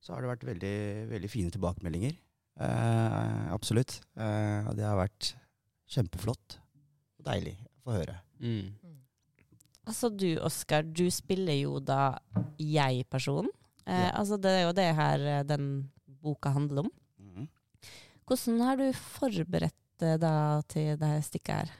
[0.01, 0.75] så har det vært veldig,
[1.11, 2.15] veldig fine tilbakemeldinger.
[2.57, 3.99] Eh, absolutt.
[4.17, 5.33] Eh, det har vært
[5.91, 6.57] kjempeflott
[7.19, 8.15] og deilig å få høre.
[8.41, 8.73] Mm.
[9.87, 12.17] Altså du, Oskar, du spiller jo da
[12.59, 13.51] jeg-personen.
[13.85, 14.11] Eh, Ja.
[14.19, 15.67] Altså det er jo det her eh, den
[16.07, 16.91] boka handler om.
[17.21, 17.47] Mm.
[18.27, 21.71] Hvordan har du forberedt deg da til det her stykket her?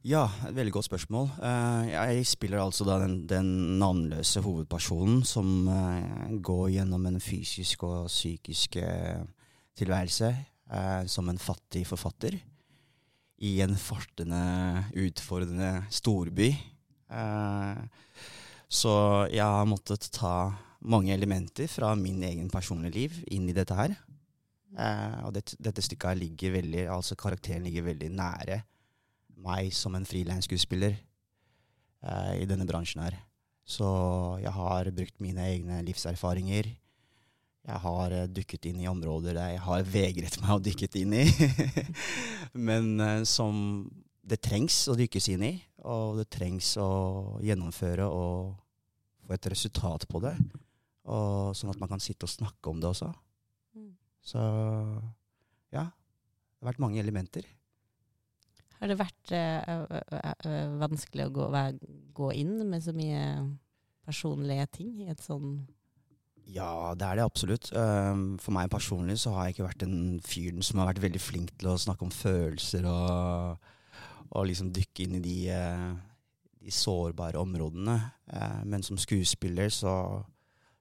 [0.00, 1.26] Ja, et veldig godt spørsmål.
[1.44, 3.48] Eh, jeg spiller altså da den, den
[3.82, 9.20] navnløse hovedpersonen som eh, går gjennom en fysisk og psykisk eh,
[9.76, 10.32] tilværelse
[11.10, 12.36] som en fattig forfatter
[13.42, 14.38] i en fartende,
[14.94, 16.46] utfordrende storby.
[18.70, 18.92] Så
[19.34, 20.52] jeg har måttet ta
[20.86, 23.96] mange elementer fra min egen personlige liv inn i dette her.
[25.26, 28.60] Og dette, dette stykket ligger veldig, altså karakteren ligger veldig nære
[29.44, 33.18] meg som en frilansskuespiller eh, i denne bransjen her.
[33.70, 33.86] Så
[34.42, 36.70] jeg har brukt mine egne livserfaringer.
[37.70, 41.26] Jeg har eh, dykket inn i områder jeg har vegret meg å dykke inn i.
[42.68, 43.84] Men eh, som
[44.30, 45.54] det trengs å dykkes inn i,
[45.88, 48.52] og det trengs å gjennomføre og
[49.24, 50.34] få et resultat på det.
[51.10, 53.08] Og sånn at man kan sitte og snakke om det også.
[53.78, 53.94] Mm.
[54.22, 54.42] Så
[55.72, 57.46] ja, det har vært mange elementer.
[58.80, 61.48] Har det vært eh, ø- ø- ø- vanskelig å gå,
[62.16, 63.20] gå inn med så mye
[64.08, 65.58] personlige ting i et sånn
[66.50, 67.68] Ja, det er det absolutt.
[67.76, 71.20] Um, for meg personlig så har jeg ikke vært den fyren som har vært veldig
[71.22, 73.68] flink til å snakke om følelser og,
[74.32, 75.36] og liksom dykke inn i de,
[76.64, 77.94] de sårbare områdene.
[78.32, 79.94] Eh, men som skuespiller så,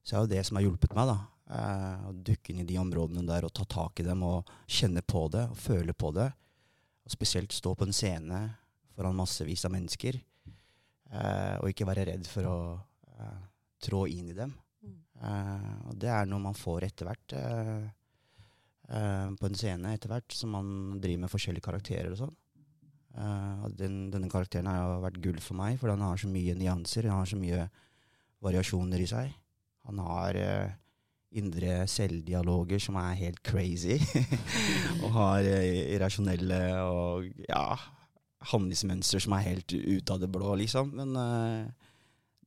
[0.01, 1.19] så er jo det som har hjulpet meg, da.
[1.53, 5.03] eh, å dykke inn i de områdene der og ta tak i dem og kjenne
[5.05, 6.31] på det og føle på det.
[7.09, 8.39] Og spesielt stå på en scene
[8.93, 12.57] foran massevis av mennesker eh, og ikke være redd for å
[13.17, 13.39] eh,
[13.81, 14.53] trå inn i dem.
[15.17, 17.87] Eh, og det er noe man får etter hvert eh,
[18.93, 20.69] eh, på en scene, etter hvert som man
[21.01, 22.35] driver med forskjellige karakterer og sånn.
[23.17, 26.57] Eh, den, denne karakteren har jo vært gull for meg, for han har så mye
[26.61, 27.65] nyanser, han har så mye
[28.45, 29.33] variasjoner i seg.
[29.89, 30.37] Han har
[31.37, 33.99] indre selvdialoger som er helt crazy,
[35.03, 37.65] og har eh, irrasjonelle og ja,
[38.49, 40.95] handlingsmønster som er helt ut av det blå, liksom.
[40.97, 41.91] Men uh,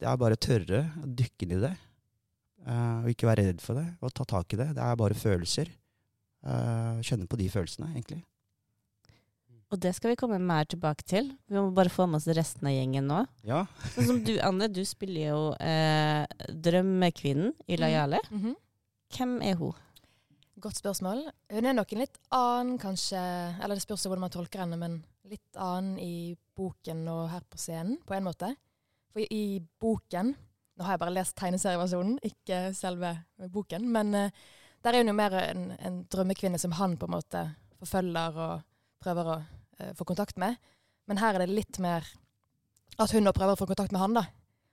[0.00, 1.76] det er bare å tørre å dykke ned i det.
[2.62, 4.72] Uh, og ikke være redd for det, og ta tak i det.
[4.76, 5.70] Det er bare følelser.
[6.42, 8.22] Uh, kjenne på de følelsene, egentlig.
[9.72, 11.30] Og det skal vi komme mer tilbake til.
[11.48, 13.22] Vi må bare få med oss resten av gjengen nå.
[13.48, 13.62] Ja.
[13.94, 16.26] Sånn som du, Anne, du spiller jo eh,
[16.66, 18.20] drømmekvinnen Jale.
[18.28, 18.52] Mhm.
[19.12, 19.74] Hvem er hun?
[20.62, 21.26] Godt spørsmål.
[21.52, 25.00] Hun er nok en litt annen, kanskje Eller det spørs hvordan man tolker henne, men
[25.28, 28.52] litt annen i boken og her på scenen, på en måte.
[29.12, 30.34] For i, boken
[30.72, 33.10] Nå har jeg bare lest tegneserieversjonen, ikke selve
[33.52, 33.84] boken.
[33.92, 34.30] Men uh,
[34.82, 37.42] der er hun jo mer en, en drømmekvinne som han på en måte
[37.82, 38.62] forfølger og
[39.04, 40.56] prøver å uh, få kontakt med.
[41.10, 42.08] Men her er det litt mer
[42.96, 44.16] at hun nå prøver å få kontakt med han.
[44.16, 44.24] da.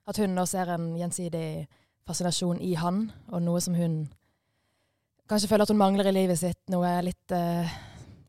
[0.08, 1.68] At hun nå ser en gjensidig
[2.08, 4.00] fascinasjon i han, og noe som hun
[5.30, 6.60] kanskje føler at hun mangler i livet sitt.
[6.72, 7.70] Noe litt eh,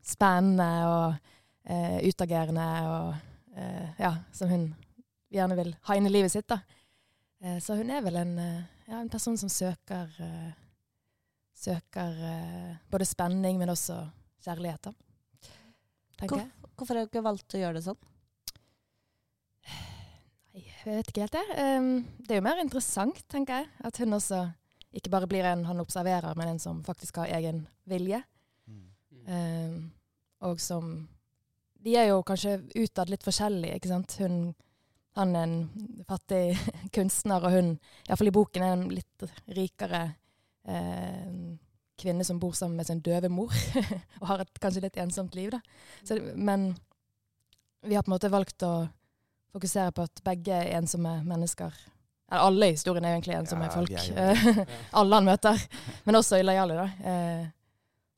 [0.06, 1.16] spennende og
[1.66, 4.68] eh, utagerende, og eh, ja, som hun
[5.32, 6.48] gjerne vil ha inn i livet sitt.
[6.50, 6.60] da.
[7.42, 10.50] Eh, så hun er vel en, eh, ja, en person som søker eh,
[11.62, 12.16] Søker
[12.90, 13.94] både spenning, men også
[14.42, 15.44] kjærlighet, da.
[16.18, 16.48] Jeg.
[16.74, 18.00] Hvorfor har dere valgt å gjøre det sånn?
[20.56, 21.44] Nei, Jeg vet ikke helt det.
[21.60, 23.68] Um, det er jo mer interessant, tenker jeg.
[23.86, 24.40] At hun også
[24.92, 28.22] ikke bare blir en han observerer, men en som faktisk har egen vilje.
[29.26, 29.92] Um,
[30.42, 31.08] og som
[31.82, 34.14] De er jo kanskje utad litt forskjellige, ikke sant.
[34.22, 34.52] Hun,
[35.18, 36.54] han er en fattig
[36.94, 37.72] kunstner, og hun,
[38.06, 40.02] iallfall i boken, er en litt rikere
[40.62, 41.32] eh,
[41.98, 43.50] kvinne som bor sammen med sin døve mor,
[44.20, 45.50] og har et kanskje litt ensomt liv.
[45.50, 45.58] da.
[46.06, 46.70] Så, men
[47.82, 48.86] vi har på en måte valgt å
[49.52, 51.74] fokusere på at begge er ensomme mennesker.
[52.32, 53.90] Alle i historien er egentlig ensomme Ja, folk.
[53.92, 53.98] Ja.
[55.00, 55.56] alle han møter.
[56.06, 56.86] Men også lojale, da.
[57.12, 57.42] Eh,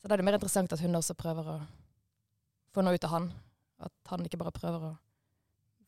[0.01, 1.57] så da er det mer interessant at hun også prøver å
[2.75, 3.27] få noe ut av han.
[3.85, 4.93] At han ikke bare prøver å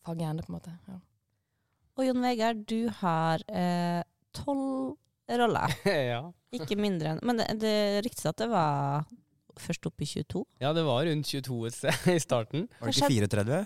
[0.06, 0.72] fange henne, på en måte.
[0.88, 0.96] Ja.
[1.96, 4.02] Og Jon Vegard, du har eh,
[4.36, 4.96] tolv
[5.30, 5.68] roller.
[6.12, 6.22] ja.
[6.56, 7.76] Ikke mindre enn Men det, det
[8.06, 9.04] ryktes at det var
[9.56, 10.42] først opp i 22.
[10.60, 12.66] ja, det var rundt 22 et sted i starten.
[12.80, 13.56] Var det ikke 34?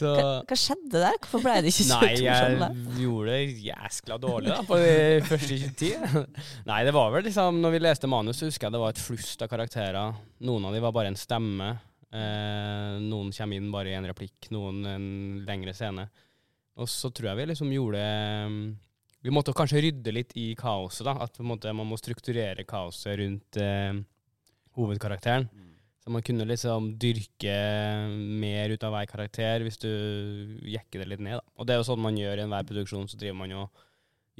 [0.00, 1.18] Så Hva, hva skjedde der?
[1.20, 4.94] Hvorfor ble det ikke 22 Nei, jeg gjorde det jæskla dårlig da, på de
[5.28, 6.24] første 20.
[6.70, 9.04] Nei, det var vel liksom Når vi leste manus, så husker jeg det var et
[9.04, 10.18] flust av karakterer.
[10.48, 11.70] Noen av dem var bare en stemme.
[12.10, 15.08] Eh, noen kommer inn bare i en replikk, noen en
[15.46, 16.08] lengre scene.
[16.80, 18.00] Og så tror jeg vi liksom gjorde
[19.20, 21.18] Vi måtte kanskje rydde litt i kaoset, da.
[21.26, 24.00] At på en måte man må strukturere kaoset rundt eh,
[24.78, 25.50] hovedkarakteren.
[26.00, 27.54] Så man kunne liksom dyrke
[28.40, 29.90] mer ut av hver karakter hvis du
[30.72, 31.40] jekker det litt ned.
[31.40, 31.44] Da.
[31.60, 33.82] Og det er jo sånn man gjør i enhver produksjon, så driver man og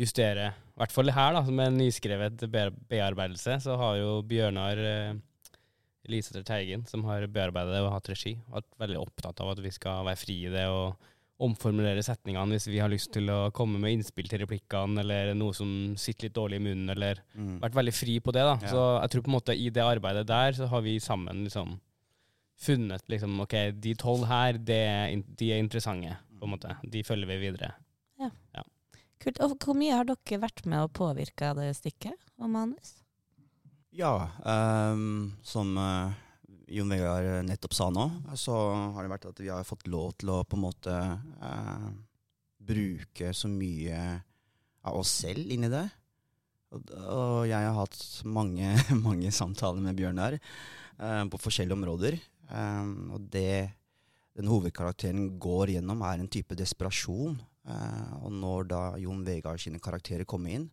[0.01, 0.57] justerer.
[0.57, 5.19] I hvert fall her, da, med nyskrevet bearbeidelse, så har jo Bjørnar eh,
[6.09, 9.73] Elisabeth Teigen, som har bearbeidet det og hatt regi, vært veldig opptatt av at vi
[9.75, 11.11] skal være fri i det og
[11.41, 15.55] omformulere setningene hvis vi har lyst til å komme med innspill til replikkene, eller noe
[15.57, 17.61] som sitter litt dårlig i munnen, eller Mm.
[17.61, 18.43] vært veldig fri på det.
[18.45, 18.59] da.
[18.63, 18.69] Ja.
[18.69, 21.79] Så jeg tror på en måte i det arbeidet der så har vi sammen liksom
[22.61, 26.77] funnet liksom OK, de tolv her, det er, de er interessante, på en måte.
[26.85, 27.73] De følger vi videre.
[29.21, 29.37] Kult.
[29.45, 32.95] Og hvor mye har dere vært med å påvirke det stykket og manus?
[33.93, 36.15] Ja, um, som eh,
[36.71, 38.05] Jon Vegard nettopp sa nå,
[38.39, 38.55] så
[38.95, 41.89] har det vært at vi har fått lov til å på en måte eh,
[42.71, 43.99] bruke så mye
[44.87, 45.87] av oss selv inni det.
[46.71, 47.99] Og, og jeg har hatt
[48.31, 48.71] mange,
[49.07, 52.19] mange samtaler med Bjørnar eh, på forskjellige områder.
[52.51, 53.53] Eh, og det
[54.39, 57.35] den hovedkarakteren går gjennom, er en type desperasjon.
[57.69, 60.69] Eh, og når da Jon Vegard sine karakterer kommer inn,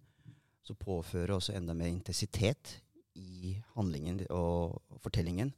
[0.64, 2.78] så påfører også enda mer intensitet
[3.18, 5.50] i handlingen og fortellingen,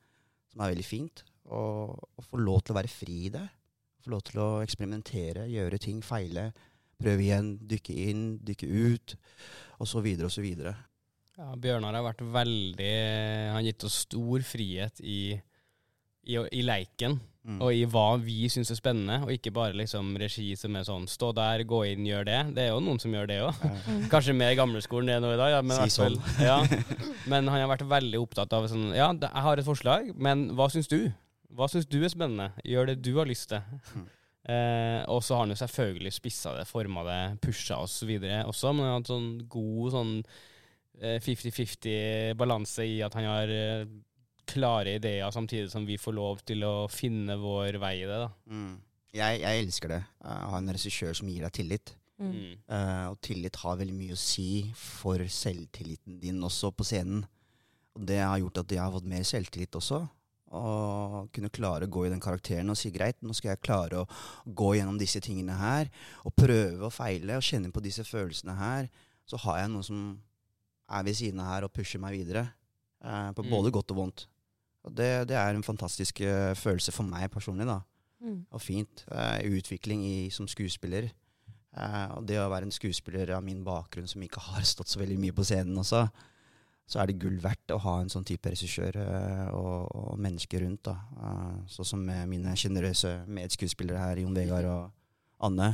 [0.51, 1.23] som er veldig fint.
[1.49, 1.95] Og,
[2.29, 3.45] få lov til å være fri i det.
[4.03, 6.49] Få lov til å eksperimentere, gjøre ting, feile.
[6.99, 9.15] Prøve igjen, dykke inn, dykke ut,
[10.31, 10.75] så videre.
[11.39, 12.95] Ja, Bjørnar har vært veldig
[13.47, 15.37] Han har gitt oss stor frihet i,
[16.27, 17.15] i, i leiken.
[17.49, 17.57] Mm.
[17.65, 21.07] Og i hva vi syns er spennende, og ikke bare liksom regi som er sånn
[21.09, 22.41] stå der, gå inn, gjør det.
[22.53, 23.63] Det er jo noen som gjør det òg.
[23.65, 26.19] Eh, Kanskje mer gamleskolen det er nå i dag, ja, men, Si sånn.
[26.43, 26.59] ja.
[27.31, 30.69] men han har vært veldig opptatt av sånn Ja, jeg har et forslag, men hva
[30.69, 30.99] syns du?
[31.57, 32.51] Hva syns du er spennende?
[32.67, 33.65] Gjør det du har lyst til.
[33.97, 34.05] Mm.
[34.49, 38.71] Eh, og så har han jo selvfølgelig spissa det, forma det, pusha oss videre også,
[38.73, 40.13] men han har hatt sånn god sånn
[41.01, 43.83] eh, 50-50 balanse i at han har eh,
[44.49, 48.19] klare ideer, samtidig som vi får lov til å finne vår vei i det.
[48.25, 48.29] da.
[48.49, 48.75] mm.
[49.13, 50.03] jeg, jeg elsker det.
[50.25, 51.95] Å ha en regissør som gir deg tillit.
[52.19, 52.57] Mm.
[52.67, 57.21] Eh, og tillit har veldig mye å si for selvtilliten din også på scenen.
[57.95, 60.01] Og det har gjort at jeg har fått mer selvtillit også.
[60.59, 64.01] Og kunne klare å gå i den karakteren og si greit, nå skal jeg klare
[64.01, 64.07] å
[64.45, 65.91] gå gjennom disse tingene her.
[66.25, 68.89] Og prøve og feile og kjenne på disse følelsene her.
[69.29, 70.01] Så har jeg noen som
[70.89, 72.49] er ved siden av her og pusher meg videre.
[72.99, 73.49] eh, på Mm.
[73.53, 74.25] både godt og vondt.
[74.87, 77.67] Og det, det er en fantastisk uh, følelse for meg personlig.
[77.67, 77.81] da
[78.19, 78.45] Mm.
[78.51, 79.05] og fint.
[79.07, 81.09] Uh, utvikling i, som skuespiller.
[81.71, 84.99] Uh, og det å være en skuespiller av min bakgrunn som ikke har stått så
[84.99, 86.07] veldig mye på scenen også,
[86.89, 90.63] så er det gull verdt å ha en sånn type regissør eh, og, og mennesker
[90.63, 90.87] rundt.
[90.87, 90.95] da.
[91.69, 95.67] Sånn som mine sjenerøse medskuespillere her, Jon Vegard og Anne,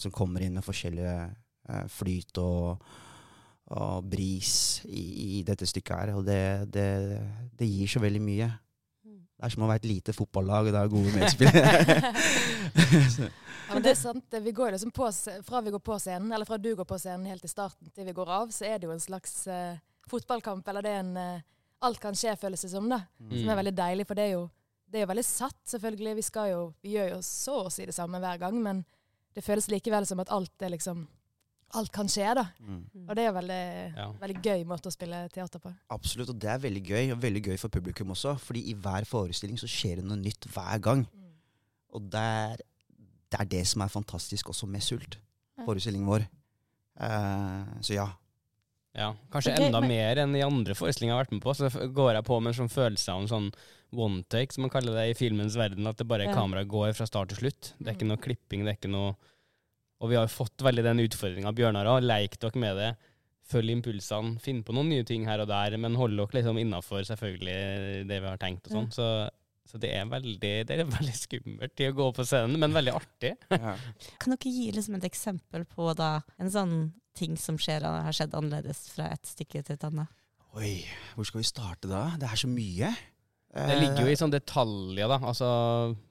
[0.00, 2.88] som kommer inn med forskjellige flyt og,
[3.74, 5.02] og bris i,
[5.38, 6.12] i dette stykket her.
[6.18, 6.86] Og det, det,
[7.58, 8.46] det gir så veldig mye.
[9.06, 9.18] Mm.
[9.36, 12.12] Det er som å være et lite fotballag, og det er gode medspillere.
[13.66, 14.30] Ja, men det er sant.
[14.44, 15.08] Vi går liksom på,
[15.42, 18.06] fra vi går på scenen, eller fra du går på scenen helt til starten til
[18.06, 19.74] vi går av, så er det jo en slags uh,
[20.06, 21.40] fotballkamp, eller det er en uh,
[21.84, 23.02] Alt kan skje, føles det som, da.
[23.18, 23.58] Som er Mm.
[23.58, 24.44] veldig deilig, for det er jo,
[24.88, 26.14] det er jo veldig satt, selvfølgelig.
[26.16, 28.80] Vi, skal jo, vi gjør jo så å si det samme hver gang, men
[29.36, 31.02] det føles likevel som at alt er liksom
[31.74, 32.44] Alt kan skje, da.
[32.62, 32.84] Mm.
[33.08, 34.12] Og det er en veldig, Ja.
[34.12, 35.74] veldig gøy måte å spille teater på.
[35.90, 38.38] Absolutt, og det er veldig gøy, og veldig gøy for publikum også.
[38.38, 41.06] Fordi i hver forestilling så skjer det noe nytt hver gang.
[41.92, 45.18] Og det er det, er det som er fantastisk også med Sult,
[45.64, 46.28] forestillingen vår.
[47.00, 48.06] Uh, så ja.
[48.96, 51.52] Ja, kanskje okay, enda men- mer enn i andre forestillinger jeg har vært med på.
[51.54, 53.54] Så går jeg på med en sånn følelse av en sånn
[53.92, 55.86] one take, som man kaller det i filmens verden.
[55.86, 56.32] At det bare Ja.
[56.34, 57.74] kameraet går fra start til slutt.
[57.78, 58.08] Det er ikke Mm.
[58.08, 59.16] noe klipping, det er ikke noe
[60.02, 62.90] Og vi har fått veldig den utfordringa, Bjørnar har Leik dere med det.
[63.46, 64.40] Følg impulsene.
[64.42, 68.20] Finn på noen nye ting her og der, men hold dere liksom innafor selvfølgelig det
[68.20, 68.90] vi har tenkt og sånn.
[68.92, 69.08] Så,
[69.70, 72.96] så det er veldig det er veldig skummelt i å gå på scenen, men veldig
[72.98, 73.32] artig.
[74.20, 76.76] Kan dere gi liksom et eksempel på da, en sånn
[77.16, 80.12] ting som skjer, har skjedd annerledes fra et stykke til et annet?
[80.56, 80.80] Oi,
[81.14, 82.08] hvor skal vi starte da?
[82.20, 82.90] Det er så mye.
[83.54, 85.16] Det ligger jo i sånne detaljer, da.
[85.30, 85.46] Altså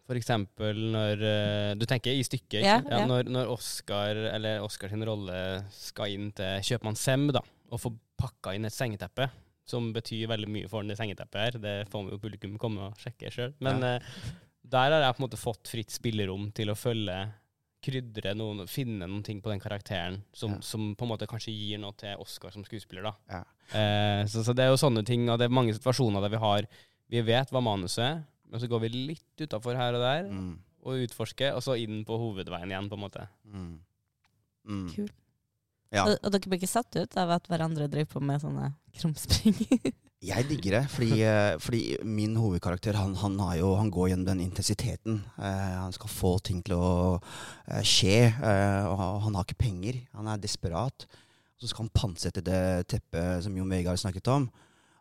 [0.06, 2.80] for eksempel når eh, Du tenker i stykket, Ja?
[2.82, 3.06] Ja, ja.
[3.10, 5.36] Når, når Oscar, eller Oscar sin rolle,
[5.74, 9.28] skal inn til kjøpmann Sem da, og få pakka inn et sengeteppe,
[9.68, 11.58] som betyr veldig mye for han, det sengeteppet her.
[11.62, 13.54] Det får jo publikum komme og sjekke sjøl.
[13.66, 14.14] Men eh,
[14.66, 17.18] der har jeg på en måte fått fritt spillerom til å følge
[17.86, 20.62] krydre noen, finne noen ting på den karakteren som, Ja.
[20.66, 23.04] som på en måte kanskje gir noe til Oscar som skuespiller.
[23.12, 23.14] da.
[23.30, 23.44] Ja.
[23.78, 26.42] Eh, så, så det er jo sånne ting, og det er mange situasjoner der vi
[26.42, 26.66] har
[27.12, 30.56] Vi vet hva manuset er, men så går vi litt utafor her og der Mm,
[30.86, 33.28] og utforsker, og så inn på hovedveien igjen, på en måte.
[33.50, 33.78] mm,
[34.70, 34.90] mm.
[34.94, 35.10] Kul.
[35.94, 36.04] Ja.
[36.06, 39.56] Og, og dere blir ikke satt ut av at hverandre driver på med sånne krumspring?
[40.26, 44.26] Jeg digger det, fordi, eh, fordi min hovedkarakter han, han, har jo, han går gjennom
[44.26, 45.20] den intensiteten.
[45.38, 50.00] Eh, han skal få ting til å eh, skje, eh, og han har ikke penger.
[50.18, 51.06] Han er desperat.
[51.62, 54.50] Så skal han pantsette det teppet som Jon Vegard snakket om.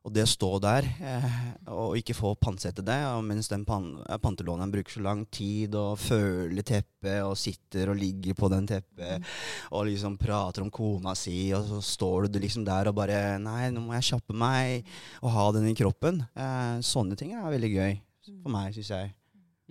[0.04, 1.28] Og det å stå der eh,
[1.72, 3.86] og ikke få pantsette det, og mens den pan
[4.20, 9.24] pantelåneren bruker så lang tid og føler teppet og sitter og ligger på den teppet
[9.72, 13.70] og liksom prater om kona si, og så står du liksom der og bare Nei,
[13.72, 14.84] nå må jeg kjappe meg
[15.22, 16.20] og ha den i kroppen.
[16.36, 17.96] Eh, sånne ting er veldig gøy
[18.28, 19.10] for meg, syns jeg.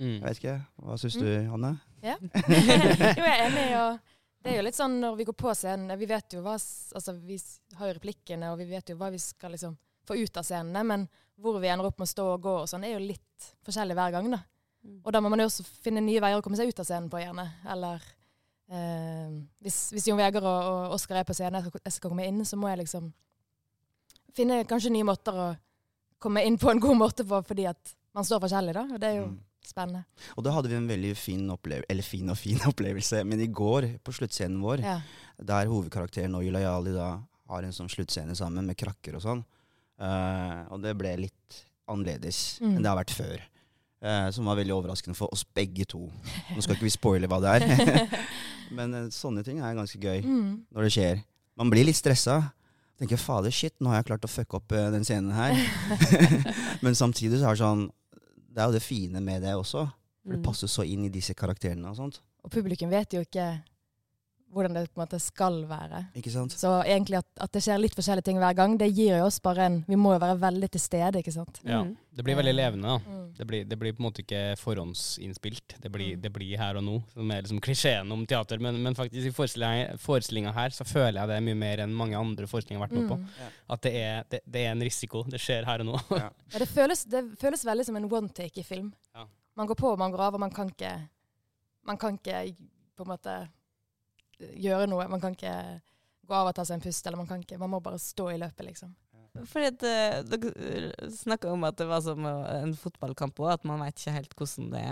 [0.02, 0.18] Mm.
[0.18, 0.58] Jeg vet ikke.
[0.82, 1.76] Hva syns du, Anne?
[2.02, 2.18] Ja.
[3.20, 3.70] jo, jeg er enig.
[3.78, 4.02] og
[4.44, 7.14] det er jo litt sånn når vi går på scenen Vi vet jo hva Altså,
[7.16, 7.38] vi
[7.78, 10.84] har jo replikkene, og vi vet jo hva vi skal liksom få ut av scenene,
[10.84, 11.06] men
[11.40, 13.96] hvor vi ender opp med å stå og gå og sånn, er jo litt forskjellig
[13.98, 14.42] hver gang, da.
[15.06, 17.10] Og da må man jo også finne nye veier å komme seg ut av scenen
[17.10, 17.46] på, gjerne.
[17.72, 18.02] Eller
[18.68, 19.30] eh,
[19.64, 22.26] hvis, hvis Jon Vegard og, og Oskar er på scenen, jeg skal, jeg skal komme
[22.28, 23.08] inn, så må jeg liksom
[24.36, 25.48] finne kanskje nye måter å
[26.24, 28.86] komme inn på en god måte på, fordi at man står forskjellig, da.
[28.96, 29.40] Og det er jo Mm.
[29.64, 30.04] spennende.
[30.38, 33.48] Og da hadde vi en veldig fin opplevelse, eller fin og fin opplevelse, men i
[33.48, 35.00] går, på sluttscenen vår, Ja.
[35.40, 39.46] der hovedkarakteren og Yulayali da har en sånn sluttscene sammen med krakker og sånn,
[40.04, 42.76] eh, og det ble litt annerledes Mm.
[42.78, 43.42] enn det har vært før.
[44.04, 46.10] Uh, som var veldig overraskende for oss begge to.
[46.52, 48.10] Nå skal ikke vi spoile hva det er,
[48.78, 50.66] men uh, sånne ting er ganske gøy Mm.
[50.76, 51.22] når det skjer.
[51.56, 52.42] Man blir litt stressa.
[53.00, 55.56] Tenker fader, shit, nå har jeg klart å fucke opp den scenen her.
[56.84, 57.88] Men samtidig så er det sånn
[58.54, 59.88] Det er jo det fine med det også.
[60.24, 60.44] For det Mm.
[60.46, 62.20] passer så inn i disse karakterene og sånt.
[62.46, 63.48] Og publikum vet jo ikke
[64.54, 66.04] hvordan det på en måte skal være.
[66.20, 66.54] Ikke sant?
[66.58, 69.40] Så egentlig at, at det skjer litt forskjellige ting hver gang, det gir jo oss
[69.44, 71.60] bare en Vi må jo være veldig til stede, ikke sant.
[71.68, 71.82] Ja.
[71.84, 71.96] Mm.
[72.14, 72.98] Det blir veldig levende, da.
[73.10, 73.22] Mm.
[73.38, 75.76] Det blir, det blir på en måte ikke forhåndsinnspilt.
[75.82, 76.22] Det blir, Mm.
[76.22, 78.60] det blir her og nå, som er liksom klisjeen om teater.
[78.62, 82.18] Men, men faktisk i forestillinga her så føler jeg det er mye mer enn mange
[82.20, 83.18] andre forestillinger jeg har vært med på.
[83.18, 83.56] Mm.
[83.74, 85.24] At det er, det, det er en risiko.
[85.28, 86.00] Det skjer her og nå.
[86.12, 86.30] Ja.
[86.54, 88.92] Ja, det, føles, det føles veldig som en one take i film.
[89.16, 89.26] Ja.
[89.58, 90.94] Man går på man går av, og man kan ikke
[91.86, 92.56] Man kan ikke
[92.96, 93.34] på en måte
[94.66, 95.08] gjøre noe.
[95.12, 95.56] Man kan ikke
[96.28, 98.30] gå av og ta seg en pust, eller man kan ikke Man må bare stå
[98.34, 98.94] i løpet, liksom.
[99.50, 103.66] Fordi at, eh, Dere snakka om at det var som eh, en fotballkamp òg, at
[103.66, 104.86] man veit ikke helt hvordan det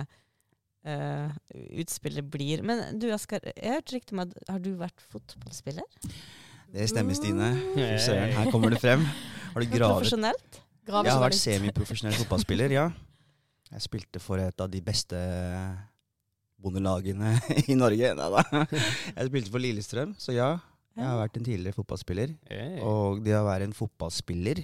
[0.89, 1.29] uh,
[1.77, 2.63] utspillet blir.
[2.65, 5.85] Men du Askar, jeg har hørt rykte om at har du vært fotballspiller?
[6.71, 7.51] Det stemmer, Stine.
[7.75, 9.05] Fy søren, her kommer det frem.
[9.53, 10.61] Har du gravet Profesjonelt?
[10.87, 12.89] Jeg har vært semiprofesjonell fotballspiller, ja.
[13.71, 15.19] Jeg spilte for et av de beste
[16.61, 17.33] bondelagene
[17.71, 18.13] i Norge.
[18.17, 18.43] Neida.
[19.15, 20.51] Jeg spilte for Lillestrøm, så ja.
[20.97, 22.33] Jeg har vært en tidligere fotballspiller.
[22.85, 24.63] Og det å være en fotballspiller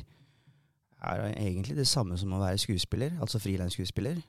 [1.08, 4.20] er egentlig det samme som å være skuespiller, altså frilansskuespiller.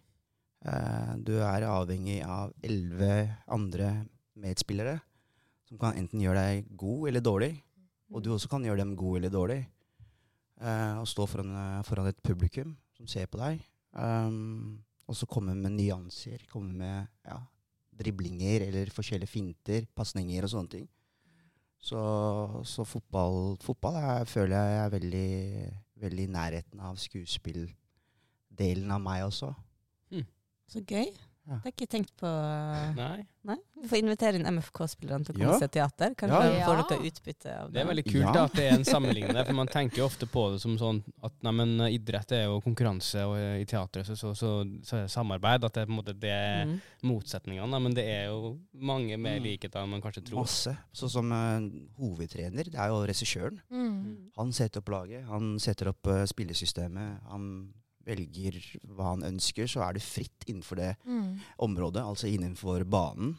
[1.25, 3.93] Du er avhengig av elleve andre
[4.39, 4.99] medspillere
[5.69, 7.53] som kan enten gjøre deg god eller dårlig.
[8.15, 9.61] Og du også kan gjøre dem god eller dårlig.
[11.03, 11.53] Og stå foran,
[11.87, 13.61] foran et publikum som ser på deg.
[13.93, 16.47] Um, og så komme med nyanser.
[16.53, 17.39] Komme med ja,
[17.99, 20.87] driblinger eller forskjellige finter, pasninger og sånne ting.
[21.78, 22.00] Så,
[22.67, 25.31] så fotball, fotball er, føler jeg er veldig,
[26.02, 29.52] veldig i nærheten av skuespilldelen av meg også.
[30.69, 31.07] Så gøy.
[31.49, 32.28] Det har jeg ikke tenkt på.
[32.99, 33.23] Nei.
[33.49, 33.55] Nei?
[33.81, 35.55] Vi får invitere inn MFK-spillerne til å komme Ja.
[35.55, 36.11] og se teater.
[36.14, 36.67] Kanskje Ja.
[36.67, 37.81] får dere utbytte av Det det.
[37.81, 38.33] er veldig kult Ja.
[38.33, 40.76] da, at det er en sammenligning der, for man tenker jo ofte på det som
[40.76, 44.50] sånn at nei, men idrett er jo konkurranse, og eh, i teatret så, så, så,
[44.85, 45.64] så er det samarbeid.
[45.64, 46.81] At det er på en måte det er Mm.
[47.05, 47.71] motsetningene.
[47.71, 49.45] Da, men det er jo mange mer Mm.
[49.45, 50.40] likheter enn man kanskje tror.
[50.45, 50.76] Masse.
[50.93, 51.61] Sånn som uh,
[51.99, 53.61] hovedtrener, det er jo regissøren.
[53.73, 54.31] Mm.
[54.37, 57.21] Han setter opp laget, han setter opp uh, spillesystemet.
[57.31, 57.73] Han
[58.09, 58.57] velger
[58.88, 61.38] hva han ønsker, så er det fritt innenfor det Mm.
[61.69, 63.37] området, altså innenfor banen.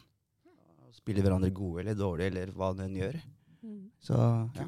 [0.94, 3.20] Spiller hverandre gode eller dårlige, eller hva den gjør.
[3.62, 3.90] Mm.
[4.00, 4.16] Så
[4.56, 4.66] ja.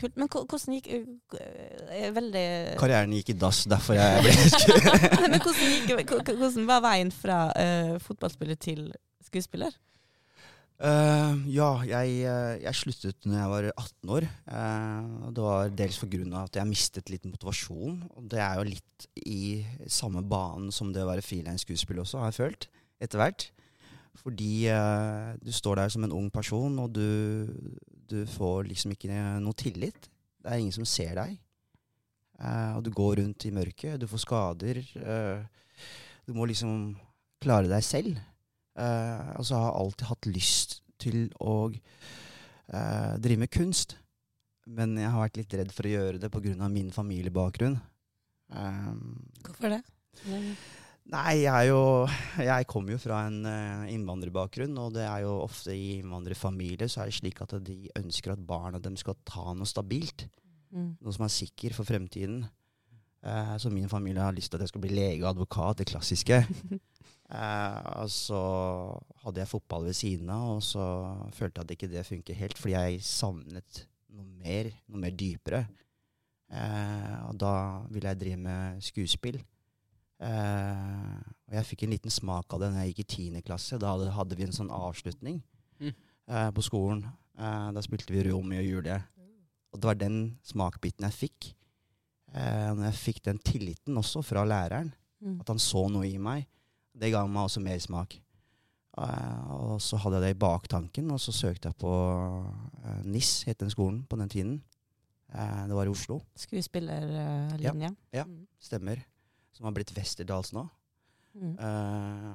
[0.00, 0.16] Kult.
[0.16, 0.88] Men hvordan gikk
[1.92, 2.44] er veldig
[2.80, 5.04] Karrieren gikk i dass, derfor jeg ble skuespiller.
[5.30, 8.86] Men hvordan, gikk, hvordan var veien fra uh, fotballspiller til
[9.26, 9.76] skuespiller?
[10.82, 14.24] Eh, ja, jeg, eh, jeg sluttet når jeg var 18 år.
[14.50, 16.42] Uh, det var dels pga.
[16.42, 18.00] at jeg mistet litt motivasjon.
[18.16, 22.32] Og det er jo litt i samme banen som det å være frilansskuespiller også, har
[22.32, 22.66] jeg følt.
[22.98, 23.46] Etter hvert.
[24.24, 27.46] Fordi uh, du står der som en ung person, og du,
[28.10, 30.10] du får liksom ikke noe tillit.
[30.42, 31.38] Det er ingen som ser deg.
[32.42, 34.80] Og du går rundt i mørket, du får skader.
[36.26, 36.96] du må liksom
[37.38, 38.18] klare deg selv.
[38.72, 43.96] Eh, og så har alltid hatt lyst til å uh, drive med kunst.
[44.70, 46.68] Men jeg har vært litt redd for å gjøre det pga.
[46.70, 47.80] min familiebakgrunn.
[48.52, 49.80] Um, Hvorfor det?
[51.08, 55.40] nei, jeg er jo Jeg kommer jo fra en uh, innvandrerbakgrunn, og det er jo
[55.42, 59.56] ofte i innvandrerfamilier så er det slik at de ønsker at barna dem skal ta
[59.56, 60.28] noe stabilt.
[60.70, 60.94] Mm.
[61.02, 62.44] Noe som er sikker for fremtiden.
[63.22, 65.90] Uh, så min familie har lyst til at jeg skal bli lege og advokat, det
[65.90, 66.44] klassiske.
[67.32, 68.38] Eh, og så
[69.24, 70.82] hadde jeg fotball ved siden av, og så
[71.32, 75.62] følte jeg at ikke det funker helt, fordi jeg savnet noe mer, noe mer dypere.
[76.52, 77.52] Eh, og da
[77.88, 79.38] ville jeg drive med skuespill.
[80.22, 81.16] Eh,
[81.48, 83.78] og jeg fikk en liten smak av det når jeg gikk i tiende klasse.
[83.80, 85.40] Da hadde, hadde vi en sånn avslutning
[85.80, 85.94] Mm.
[86.28, 87.02] eh, på skolen.
[87.38, 89.00] Eh, da spilte vi Romeo og Julie.
[89.72, 91.54] Og det var den smakbiten jeg fikk.
[92.34, 95.40] Eh, når jeg fikk den tilliten også fra læreren, Mm.
[95.40, 96.46] at han så noe i meg,
[96.92, 98.18] det ga meg også mer smak.
[98.92, 101.92] Eh, og så hadde jeg det i baktanken, og så søkte jeg på
[102.84, 104.58] eh, NIS, het den skolen på den tiden.
[105.32, 107.92] Eh, det var i Oslo, Skuespillerlinja?
[108.12, 108.22] Ja.
[108.22, 108.26] ja,
[108.60, 109.00] stemmer.
[109.52, 110.66] Som har blitt Westerdals nå.
[111.32, 111.56] Mm.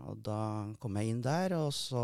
[0.10, 0.40] Og da
[0.82, 2.02] kom jeg inn der, og så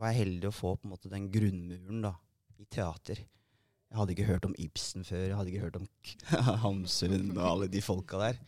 [0.00, 2.14] var jeg heldig å få på en måte den grunnmuren da,
[2.56, 3.20] i teater.
[3.20, 5.88] Jeg hadde ikke hørt om Ibsen før, jeg hadde ikke hørt om
[6.64, 8.40] Hamsun og alle de folka der.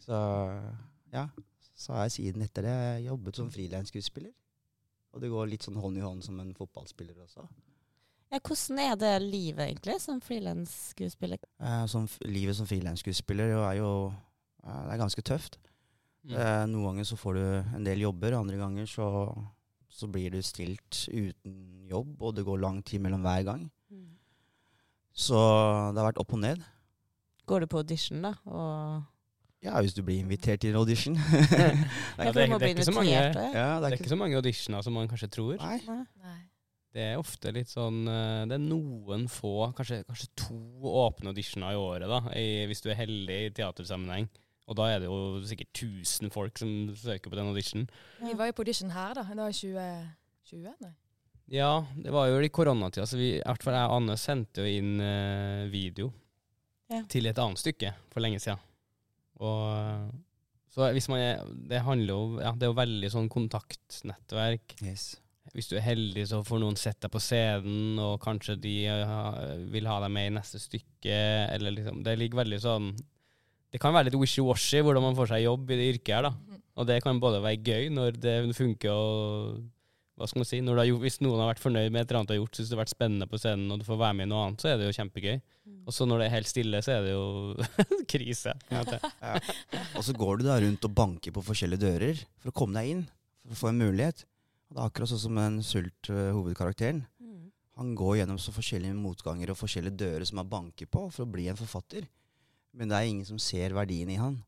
[0.00, 0.16] Så
[1.12, 1.26] ja,
[1.82, 4.32] så har jeg siden etter det jobbet som frilansskuespiller.
[5.12, 7.44] Og det går litt sånn hånd i hånd som en fotballspiller også.
[8.32, 11.42] Ja, hvordan er det livet egentlig som frilansskuespiller?
[11.60, 15.58] Eh, som livet som frilansskuespiller er jo eh, det er ganske tøft.
[16.24, 16.38] Mm.
[16.38, 17.44] Eh, noen ganger så får du
[17.76, 19.06] en del jobber, andre ganger så,
[19.92, 23.68] så blir du stilt uten jobb, og det går lang tid mellom hver gang.
[25.12, 25.36] Så
[25.92, 26.62] det har vært opp og ned.
[27.44, 28.32] Går du på audition, da?
[28.48, 29.02] Og
[29.62, 31.14] Ja, hvis du blir invitert til en audition.
[32.18, 33.66] Ja, det, er ikke så mange, invitert, det ja.
[33.76, 35.54] ja, er ikke så mange auditioner som man kanskje tror.
[35.62, 36.38] Nei.
[36.92, 40.58] Det er ofte litt sånn eh, Det er noen få, kanskje, kanskje to
[41.06, 44.26] åpne auditioner i året, da, i, hvis du er heldig i teatersammenheng.
[44.68, 47.86] Og da er det jo sikkert 1000 folk som søker på den auditionen.
[48.20, 49.24] Vi var jo på audition her, da.
[49.30, 50.74] Det var i 2020?
[50.84, 50.92] Nei.
[51.52, 54.64] Ja, det var jo i koronatida, så vi, i hvert fall jeg og Anne sendte
[54.64, 56.12] jo inn eh, video
[56.92, 57.00] Ja.
[57.08, 58.60] til et annet stykke for lenge siden.
[59.42, 60.12] Og eh,
[60.72, 64.76] så hvis man er, Det handler jo Ja, det er jo veldig sånn kontaktnettverk.
[64.80, 65.10] Yes.
[65.52, 69.66] Hvis du er heldig, så får noen sett deg på scenen, og kanskje de eh,
[69.74, 71.18] vil ha deg med i neste stykke,
[71.52, 72.92] eller liksom Det ligger veldig sånn
[73.72, 76.34] Det kan være litt wishy-washy hvordan man får seg jobb i det yrket her, da.
[76.36, 76.60] Mhm.
[76.72, 79.58] Og det kan både være gøy når det funker, og
[80.20, 82.10] hva skal man si, når du har gjort, hvis noen har vært fornøyd med et
[82.10, 84.00] eller annet du har gjort, syns det har vært spennende på scenen, og du får
[84.02, 85.38] være med i noe annet, så er det jo kjempegøy.
[85.88, 88.52] Og så når det er helt stille, så er det jo krise.
[88.68, 88.82] Ja.
[89.96, 92.92] Og så går du da rundt og banker på forskjellige dører for å komme deg
[92.92, 93.02] inn,
[93.46, 94.26] for å få en mulighet.
[94.68, 97.02] Og det er akkurat sånn som den sult eh, hovedkarakteren.
[97.16, 97.50] Mm.
[97.80, 101.32] Han går gjennom så forskjellige motganger og forskjellige dører som han banker på for å
[101.32, 102.06] bli en forfatter.
[102.76, 104.42] Men det er ingen som ser verdien i han.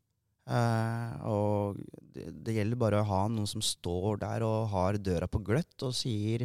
[0.45, 1.79] Eh, og
[2.13, 5.87] det, det gjelder bare å ha noen som står der og har døra på gløtt
[5.87, 6.45] og sier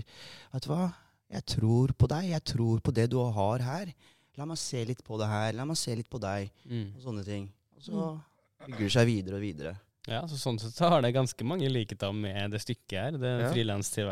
[0.54, 0.86] Vet du hva,
[1.30, 3.92] jeg tror på deg, jeg tror på det du har her.
[4.40, 6.94] La meg se litt på det her, la meg se litt på deg, Mm.
[6.96, 7.50] og sånne ting.
[7.76, 8.08] Og så
[8.66, 9.76] Bygger det seg videre og videre.
[10.08, 13.12] Ja, så Sånn sett så har det ganske mange likheter med det stykket her.
[13.20, 13.52] Det Ja.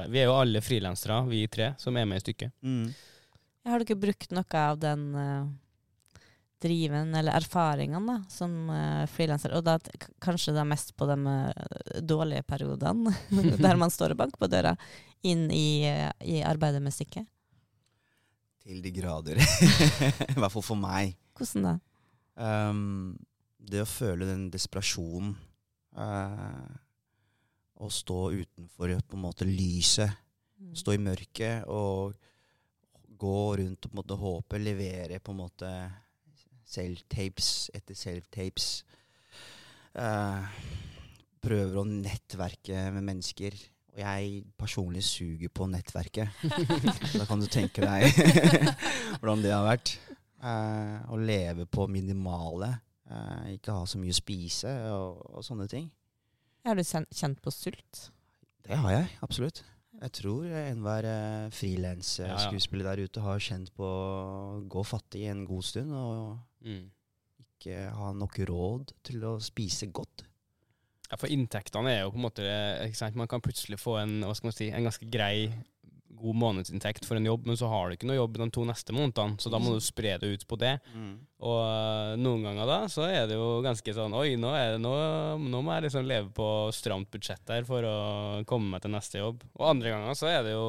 [0.07, 2.51] Vi er jo alle frilansere, vi tre, som er med i stykket.
[2.61, 2.93] Mm.
[3.65, 5.45] Har dere brukt noe av den eh,
[6.61, 9.53] driven eller erfaringene da, som uh, frilanser?
[9.57, 9.77] Og da
[10.23, 13.13] kanskje da mest på de eh, dårlige periodene,
[13.65, 14.75] der man står og banker på døra,
[15.27, 17.27] inn i, eh, i arbeidet med stykket?
[18.67, 19.39] Til de grader.
[20.33, 21.15] I hvert fall for meg.
[21.37, 21.75] Hvordan da?
[22.37, 23.17] Um,
[23.57, 25.31] det å føle den desperasjonen
[25.97, 26.67] eh,
[27.81, 30.13] Å stå utenfor på en måte lyset,
[30.57, 30.71] Mm.
[30.73, 32.15] stå i mørket og
[33.21, 35.69] gå rundt og på en måte håpe, levere på en måte
[36.67, 38.69] selvtapes etter selvtapes.
[39.97, 40.43] Uh,
[41.43, 43.55] prøver å nettverke med mennesker.
[43.97, 46.43] Og jeg personlig suger på nettverket.
[47.17, 48.11] da kan du tenke deg
[49.19, 49.95] hvordan det har vært.
[50.37, 52.75] Uh, å leve på minimale.
[53.09, 55.87] Uh, ikke ha så mye å spise og, og sånne ting.
[56.67, 58.09] Har du kjent, på sult?
[58.67, 59.63] Det har jeg, absolutt.
[59.97, 65.65] Jeg tror enhver uh, frilansskuespiller der ute har kjent på å gå fattig en god
[65.65, 66.35] stund og
[66.67, 66.85] Mm.
[67.47, 70.25] ikke ha nok råd til å spise godt.
[71.07, 72.45] Ja, For inntektene er jo på en måte
[72.83, 73.15] ikke sant?
[73.15, 75.49] Man kan plutselig få en, hva skal man si, en ganske grei,
[76.17, 78.93] god månedsinntekt for en jobb, men så har du ikke noe jobb de to neste
[78.95, 80.73] månedene, så da må du spre det ut på det.
[81.45, 84.81] Og øh, noen ganger da, så er det jo ganske sånn Oi, nå, er det
[84.81, 84.93] nå,
[85.37, 87.97] nå må jeg liksom leve på stramt budsjett her for å
[88.49, 89.45] komme meg til neste jobb.
[89.59, 90.65] Og andre ganger så er det jo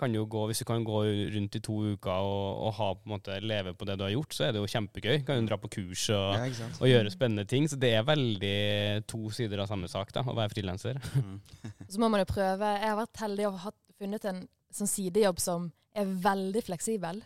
[0.00, 1.02] kan jo gå, Hvis du kan gå
[1.34, 4.14] rundt i to uker og, og ha på en måte leve på det du har
[4.14, 5.20] gjort, så er det jo kjempegøy.
[5.26, 7.68] Kan jo dra på kurs og, Ja, og gjøre spennende ting.
[7.70, 8.54] Så det er veldig
[9.10, 11.00] to sider av samme sak, da, å være frilanser.
[11.14, 11.36] Mm.
[11.92, 12.72] Så må man jo prøve.
[12.78, 17.20] Jeg har vært heldig og hatt, funnet en sånn sidejobb som er veldig fleksibel.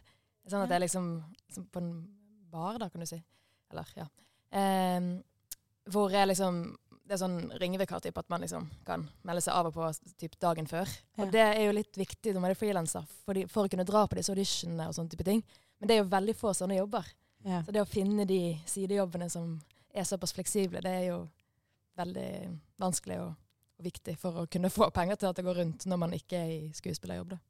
[0.51, 1.13] Sånn at det er liksom
[1.53, 1.93] som på en
[2.53, 3.21] bar, da, kan du si.
[3.73, 4.09] Eller, ja.
[4.55, 5.15] Eh,
[5.93, 6.65] hvor jeg liksom
[7.05, 9.91] Det er sånn ringevikar-type, at man liksom kan melde seg av og på
[10.21, 10.89] typ dagen før.
[11.15, 11.25] Ja.
[11.25, 14.07] Og det er jo litt viktig når man er frilanser, for, for å kunne dra
[14.09, 15.43] på disse auditionene og sånne type ting.
[15.79, 17.09] Men det er jo veldig få sånne jobber.
[17.45, 17.61] Ja.
[17.67, 18.41] Så det å finne de
[18.71, 19.59] sidejobbene som
[19.95, 21.19] er såpass fleksible, det er jo
[22.01, 22.31] veldig
[22.81, 23.35] vanskelig og,
[23.79, 26.41] og viktig for å kunne få penger til at det går rundt når man ikke
[26.41, 27.37] er i skuespillerjobb.
[27.37, 27.43] Da.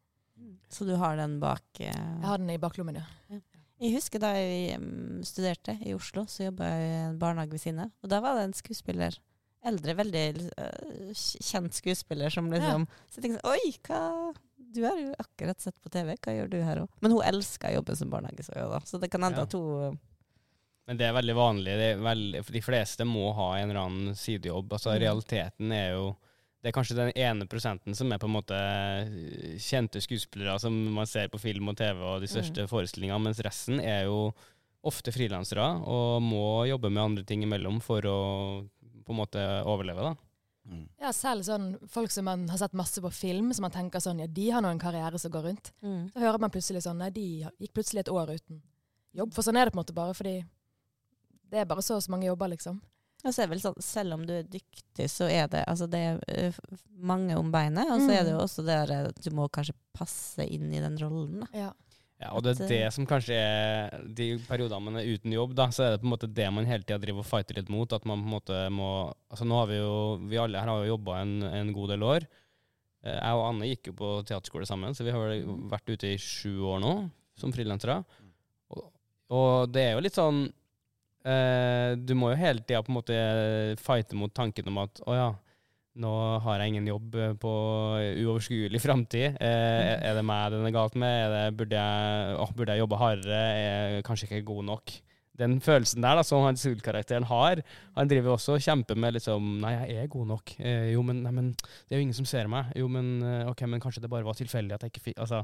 [0.68, 1.86] Så du har den bak uh...
[1.86, 3.40] Jeg har den i baklommen, ja.
[3.82, 7.62] Jeg husker da jeg mm, studerte i Oslo, så jobba jeg i en barnehage ved
[7.62, 7.94] siden av.
[8.02, 9.16] Og da var det en skuespiller,
[9.64, 10.24] eldre, veldig
[10.60, 14.00] øh, kjent skuespiller, som liksom Så jeg tenker sånn Oi, hva
[14.74, 16.88] Du har jo akkurat sett på TV, hva gjør du her òg?
[17.04, 18.80] Men hun elsker jobben som barnehagesøster, da.
[18.88, 19.48] Så det kan hende Ja.
[19.48, 19.98] at hun
[20.86, 21.74] Men det er veldig vanlig.
[21.80, 24.68] Det er veldig, for de fleste må ha en eller annen sidejobb.
[24.76, 25.00] Altså Mm.
[25.00, 26.16] Realiteten er jo
[26.62, 30.72] Det er kanskje den ene prosenten som er på en måte eh, kjente skuespillere som
[30.94, 34.32] man ser på film og TV og de største forestillingene, mens resten er jo
[34.82, 38.68] ofte frilansere og må jobbe med andre ting imellom for å
[39.04, 40.00] på en måte overleve.
[40.10, 40.14] da.
[40.66, 40.88] Mm.
[41.00, 44.20] Ja, selv sånn folk som man har sett masse på film, som man tenker sånn,
[44.22, 45.72] ja, de har nå en karriere som går rundt.
[45.82, 46.12] mm.
[46.14, 47.26] Så hører man plutselig sånn, nei, de
[47.60, 48.62] gikk plutselig et år uten
[49.14, 49.34] jobb.
[49.36, 50.38] For sånn er det på en måte bare, fordi
[51.50, 52.80] det er bare så og så mange jobber, liksom.
[53.24, 56.00] Og så er vel sånn, Selv om du er dyktig, så er det altså det
[56.00, 56.52] er øh,
[56.98, 57.88] mange om beinet.
[57.92, 58.44] Og så er det jo Mm.
[58.44, 61.40] også det der at du må kanskje passe inn i den rollen.
[61.40, 61.46] da.
[61.54, 61.70] Ja.
[62.22, 65.54] Ja, og det er eh, det som kanskje er de periodene man er uten jobb,
[65.58, 67.72] da, så er det på en måte det man hele tida driver og fighter litt
[67.72, 67.90] mot.
[67.96, 68.88] At man på en måte må
[69.32, 69.92] Altså nå har vi jo
[70.30, 72.26] Vi alle her har jo jobba en, en god del år.
[73.04, 76.14] Eh, Jeg og Anne gikk jo på teaterskole sammen, så vi har vel vært ute
[76.14, 76.94] i sju år nå
[77.34, 77.98] som frilansere.
[78.70, 78.84] Og,
[79.34, 80.44] og det er jo litt sånn
[81.26, 83.18] eh, Du må jo hele tida på en måte
[83.82, 85.28] fighte mot tanken om at å ja,
[86.00, 87.54] nå har jeg ingen jobb eh, på
[88.24, 89.38] uoverskuelig framtid.
[89.38, 91.30] Eh, er det meg den er galt med?
[91.30, 93.42] Det, burde, jeg, å, burde jeg jobbe hardere?
[93.54, 94.96] Er jeg kanskje ikke god nok?
[95.38, 97.62] Den følelsen der da, som han Sul-karakteren har,
[97.96, 100.54] han driver også og kjemper med liksom Nei, jeg er god nok.
[100.62, 102.70] Eh, jo, men, nei, men det er jo ingen som ser meg.
[102.78, 105.42] Jo, men eh, ok, men kanskje det bare var tilfeldig at jeg ikke fikk Altså,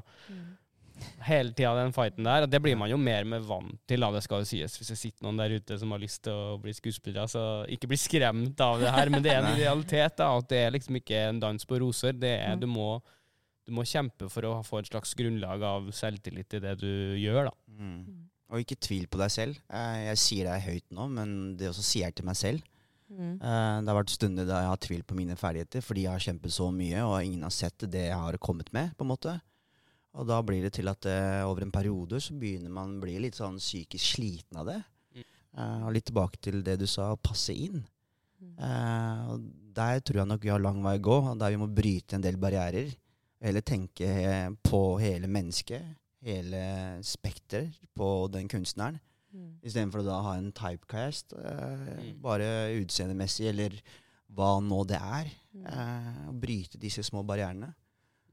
[1.26, 2.44] hele tida den fighten der.
[2.46, 4.76] Og det blir man jo mer med vant til, da, det skal jo sies.
[4.78, 7.88] Hvis det sitter noen der ute som har lyst til å bli skuespillere, så ikke
[7.90, 9.10] bli skremt av det her.
[9.10, 10.30] Men det er en realitet, da.
[10.38, 12.12] At det er liksom ikke en dans på roser.
[12.12, 12.60] Det er, Mm.
[12.60, 12.88] du, må,
[13.66, 17.50] du må kjempe for å få et slags grunnlag av selvtillit i det du gjør,
[17.50, 17.54] da.
[17.78, 18.26] Mm.
[18.50, 19.60] Og ikke tvil på deg selv.
[19.70, 22.64] Eh, Jeg sier det høyt nå, men det også sier jeg til meg selv.
[23.10, 23.36] Mm.
[23.42, 26.22] Eh, Det har vært stunder da jeg har tvilt på mine ferdigheter fordi jeg har
[26.22, 28.92] kjempet så mye, og ingen har sett det jeg har kommet med.
[28.98, 29.40] på en måte.
[30.18, 33.18] Og da blir det til at uh, over en periode så begynner man å bli
[33.22, 34.80] litt sånn psykisk sliten av det.
[35.14, 35.24] Mm.
[35.50, 37.84] Eh, og litt tilbake til det du sa, å passe inn.
[38.40, 38.56] Mm.
[39.30, 39.46] Og
[39.76, 42.16] der tror jeg nok vi har lang vei å gå, og der vi må bryte
[42.16, 42.90] en del barrierer.
[43.40, 44.08] Eller tenke
[44.66, 45.84] på hele mennesket,
[46.24, 46.62] hele
[47.06, 48.98] spekter på den kunstneren.
[49.30, 49.52] Mm.
[49.62, 52.20] Istedenfor å da ha en typecast, eh, Mm.
[52.22, 52.48] bare
[52.80, 53.80] utseendemessig, eller
[54.34, 55.30] hva nå det er.
[55.54, 55.66] Mm.
[55.66, 57.74] Eh, og bryte disse små barrierene.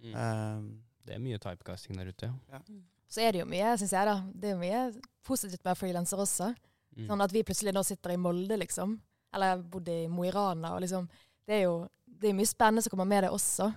[0.04, 0.82] Mm.
[1.08, 2.62] Det er mye typecasting der ute, ja.
[3.08, 4.18] Så er det jo mye, syns jeg, da.
[4.36, 4.82] Det er jo mye
[5.28, 6.50] positivt med frilanser også.
[6.98, 7.06] Mm.
[7.08, 8.98] Sånn at vi plutselig nå sitter i Molde, liksom.
[9.36, 10.74] Eller jeg bodde i Mo i Rana.
[10.76, 11.08] Og liksom,
[11.48, 11.78] det er jo
[12.18, 13.70] det er mye spennende som kommer med det også.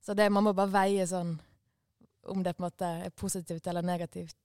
[0.00, 1.34] Så det, man må bare veie sånn
[2.30, 4.36] om det på en måte er positivt eller negativt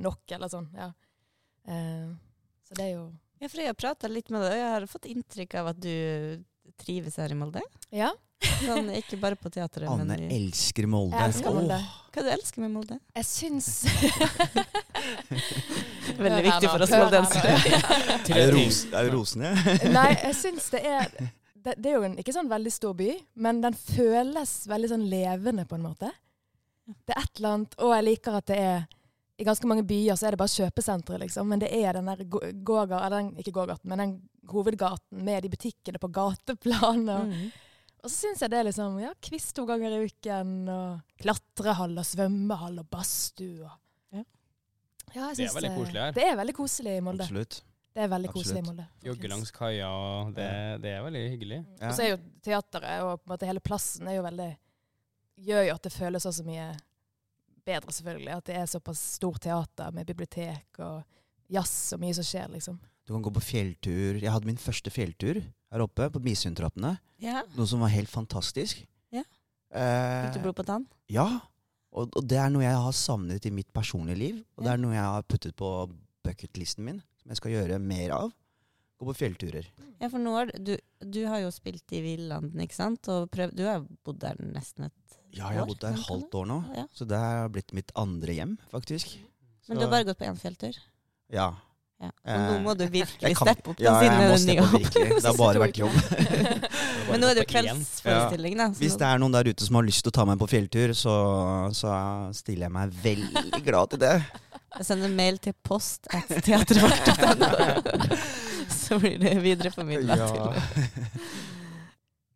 [0.00, 0.68] nok, eller sånn.
[0.76, 0.90] ja.
[1.68, 2.08] Eh,
[2.66, 3.04] så det er jo
[3.42, 5.78] Ja, for jeg har prata litt med deg, og jeg har fått inntrykk av at
[5.82, 6.44] du
[6.78, 7.62] trives her i Molde.
[7.90, 8.12] Ja.
[8.42, 11.16] Sånn, ikke bare på teatret, Anne men i elsker Molde.
[11.16, 11.78] Jeg elsker Molde.
[11.78, 11.98] Oh.
[12.12, 12.98] Hva du elsker med Molde?
[13.16, 13.68] Jeg syns
[16.18, 17.52] Veldig viktig for oss moldensere.
[17.54, 19.52] er, det ros, er det rosende?
[19.96, 21.14] Nei, jeg syns det er
[21.62, 23.12] det, det er jo en ikke sånn veldig stor by,
[23.44, 26.10] men den føles veldig sånn levende på en måte.
[27.06, 28.80] Det er et eller annet Og jeg liker at det er
[29.38, 31.46] I ganske mange byer så er det bare kjøpesentre, liksom.
[31.48, 34.16] Men det er den der gågaten eller den, ikke gågaten, men den
[34.50, 37.30] hovedgaten med de butikkene på gateplanet.
[37.30, 37.46] Mm.
[38.02, 41.96] Og så syns jeg det er liksom Ja, quiz to ganger i uken, og klatrehall
[41.98, 43.62] og svømmehall og badstue.
[43.64, 43.78] og-
[44.12, 44.24] Ja.
[45.14, 46.12] Ja, jeg Det er veldig koselig her.
[46.12, 47.22] Det er veldig koselig i Molde.
[47.22, 47.62] Absolutt.
[47.94, 48.46] Det er veldig Absolutt.
[48.46, 48.86] koselig i Molde.
[49.04, 51.66] Jogge langs kaia, det, det er veldig hyggelig.
[51.80, 51.88] Ja.
[51.88, 54.56] Og så er jo teateret og på en måte hele plassen er jo veldig
[55.42, 56.76] Gjør jo at det føles også mye
[57.64, 58.36] bedre, selvfølgelig.
[58.36, 61.02] At det er såpass stort teater med bibliotek og
[61.50, 62.78] jazz og mye som skjer, liksom.
[63.06, 64.20] Du kan gå på fjelltur.
[64.20, 66.96] Jeg hadde min første fjelltur her oppe på Misundtrappene.
[67.22, 67.42] Ja.
[67.56, 68.82] Noe som var helt fantastisk.
[69.14, 69.24] Ja.
[69.72, 70.84] Eh, Fikk du blod på tann?
[71.12, 71.26] Ja.
[71.92, 74.38] Og, og det er noe jeg har savnet i mitt personlige liv.
[74.56, 75.70] Og det er noe jeg har puttet på
[76.24, 78.30] bucketlisten min, som jeg skal gjøre mer av.
[79.00, 79.66] Gå på fjellturer.
[79.98, 83.08] Ja, for nå har du, du har jo spilt i Villanden, ikke sant?
[83.10, 85.18] Og prøv, du har bodd der nesten et år?
[85.32, 86.58] Ja, jeg har bodd der et halvt år nå.
[86.76, 86.84] Ja.
[86.94, 89.14] Så det har blitt mitt andre hjem, faktisk.
[89.68, 90.76] Men du har bare gått på én fjelltur?
[91.32, 91.48] Ja.
[92.02, 92.10] Ja.
[92.34, 94.64] Og nå må du virkelig steppe opp Ja, jeg siden må det er steppe ny
[94.64, 95.18] opp virkelig.
[95.22, 95.96] Det har bare vært jobb.
[97.12, 98.66] Men nå er det jo Bare kveldsforestilling, da.
[98.80, 100.94] Hvis det er noen der ute som har lyst til å ta meg på fjelltur,
[100.98, 101.14] så,
[101.78, 101.94] så
[102.34, 104.16] stiller jeg meg veldig glad til det.
[104.72, 107.48] Jeg sender mail til post at teatervakt.no.
[108.82, 111.50] Så blir det videreformidla til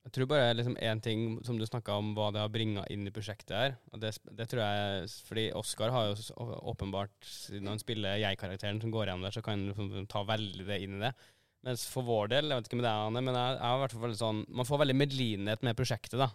[0.07, 3.09] Jeg tror bare liksom én ting som du snakka om, hva det har bringa inn
[3.09, 3.73] i prosjektet her.
[3.91, 8.93] Og det, det tror jeg Fordi Oskar har jo åpenbart, siden han spiller jeg-karakteren som
[8.95, 11.13] går igjen der, så kan han liksom ta veldig det inn i det.
[11.67, 13.83] Mens for vår del, jeg vet ikke med deg, Anne, men jeg, jeg har i
[13.83, 16.31] hvert fall sånn Man får veldig medlidenhet med prosjektet, da.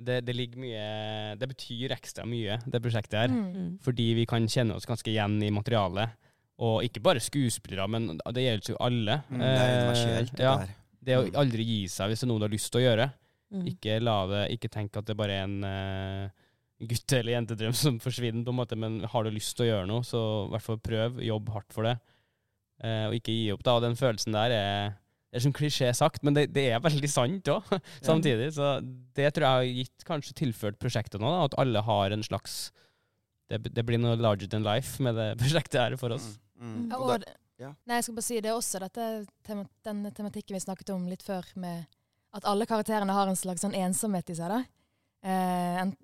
[0.00, 0.84] Det, det ligger mye
[1.36, 3.34] Det betyr ekstra mye, det prosjektet her.
[3.34, 3.48] Mm.
[3.50, 3.70] Mm.
[3.84, 6.14] Fordi vi kan kjenne oss ganske igjen i materialet.
[6.60, 9.22] Og ikke bare skuespillere, men det gjelder jo alle.
[9.32, 10.76] Mm, det er Eh, universelt, det ja, der.
[11.00, 13.08] Det å aldri gi seg hvis det er noe du har lyst til å gjøre.
[13.50, 13.64] Mm.
[13.72, 16.46] Ikke la det, ikke tenk at det bare er en uh,
[16.86, 19.90] gutte- eller jentedrøm som forsvinner, på en måte, men har du lyst til å gjøre
[19.90, 21.20] noe, så i hvert fall prøv.
[21.26, 21.96] Jobb hardt for det.
[22.80, 23.64] Uh, og ikke gi opp.
[23.66, 24.98] da, og Den følelsen der er
[25.30, 27.68] det er som klisjé sagt, men det, det er veldig sant òg,
[28.08, 28.48] samtidig.
[28.56, 28.80] Så
[29.14, 32.72] det tror jeg har gitt, kanskje tilført prosjektet nå, da, at alle har en slags
[33.50, 36.32] det, det blir noe larger than life med det prosjektet her for oss.
[36.58, 36.90] Mm, mm.
[36.98, 37.28] Og og,
[37.60, 37.70] ja.
[37.84, 39.06] Nei, jeg skal bare si det er også dette
[39.46, 41.84] tema, den tematikken vi snakket om litt før, med
[42.36, 44.52] at alle karakterene har en slags sånn ensomhet i seg.
[44.52, 44.60] da.
[45.22, 45.94] Eh, en,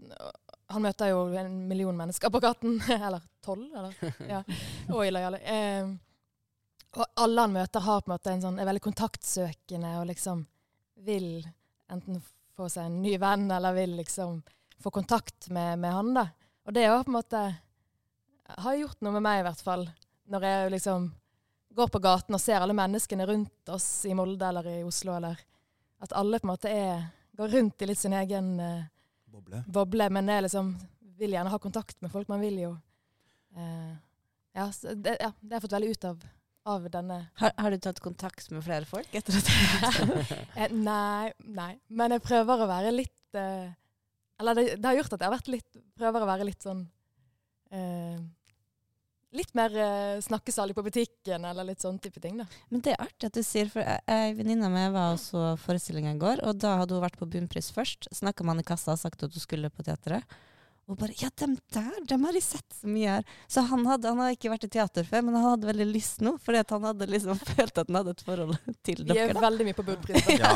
[0.75, 2.81] han møter jo en million mennesker på gaten.
[3.07, 3.95] eller tolv, eller?
[4.33, 4.43] Ja.
[4.93, 5.41] Oi, lojale.
[5.41, 5.93] Eh,
[6.97, 10.47] og alle han møter, har på en måte en sånn, er veldig kontaktsøkende og liksom
[11.07, 11.31] vil
[11.93, 12.23] enten
[12.57, 14.41] få seg en ny venn, eller vil liksom
[14.83, 16.13] få kontakt med, med han.
[16.17, 16.27] da.
[16.67, 17.43] Og det har på en måte
[18.65, 19.87] har gjort noe med meg, i hvert fall.
[20.33, 21.11] Når jeg liksom
[21.77, 25.41] går på gaten og ser alle menneskene rundt oss i Molde eller i Oslo, eller
[26.03, 28.87] at alle på en måte er, går rundt i litt sin egen eh,
[29.33, 29.63] Boble.
[29.69, 30.73] boble, men er liksom,
[31.21, 32.29] vil gjerne ha kontakt med folk.
[32.33, 32.73] Man vil jo
[33.57, 33.95] eh,
[34.57, 36.23] ja, så det, ja, det har jeg fått veldig ut av,
[36.73, 41.75] av denne Har, har du tatt kontakt med flere folk etter eh, Nei, nei.
[41.89, 43.69] Men jeg prøver å være litt eh,
[44.41, 46.87] Eller det, det har gjort at jeg har vært litt Prøver å være litt sånn
[47.69, 48.17] eh,
[49.35, 52.47] Litt mer eh, snakkesalig på butikken, eller litt sånn type ting, da.
[52.71, 56.15] Men det er artig at du sier, for ei venninne av meg var også forestillinga
[56.15, 58.07] i går, og da hadde hun vært på Bunnpris først.
[58.15, 60.39] Snakka med han i kassa og sagt at hun skulle på teatret.
[60.87, 63.25] Og bare Ja, dem der, dem har jeg sett så mye her.
[63.51, 66.21] Så han hadde, han hadde ikke vært i teater før, men han hadde veldig lyst
[66.23, 68.55] nå, fordi at han hadde liksom følt at han hadde et forhold
[68.87, 69.17] til dere.
[69.17, 69.35] Vi er dere.
[69.35, 69.43] da.
[69.49, 70.29] veldig mye på budpris.
[70.39, 70.53] Ja,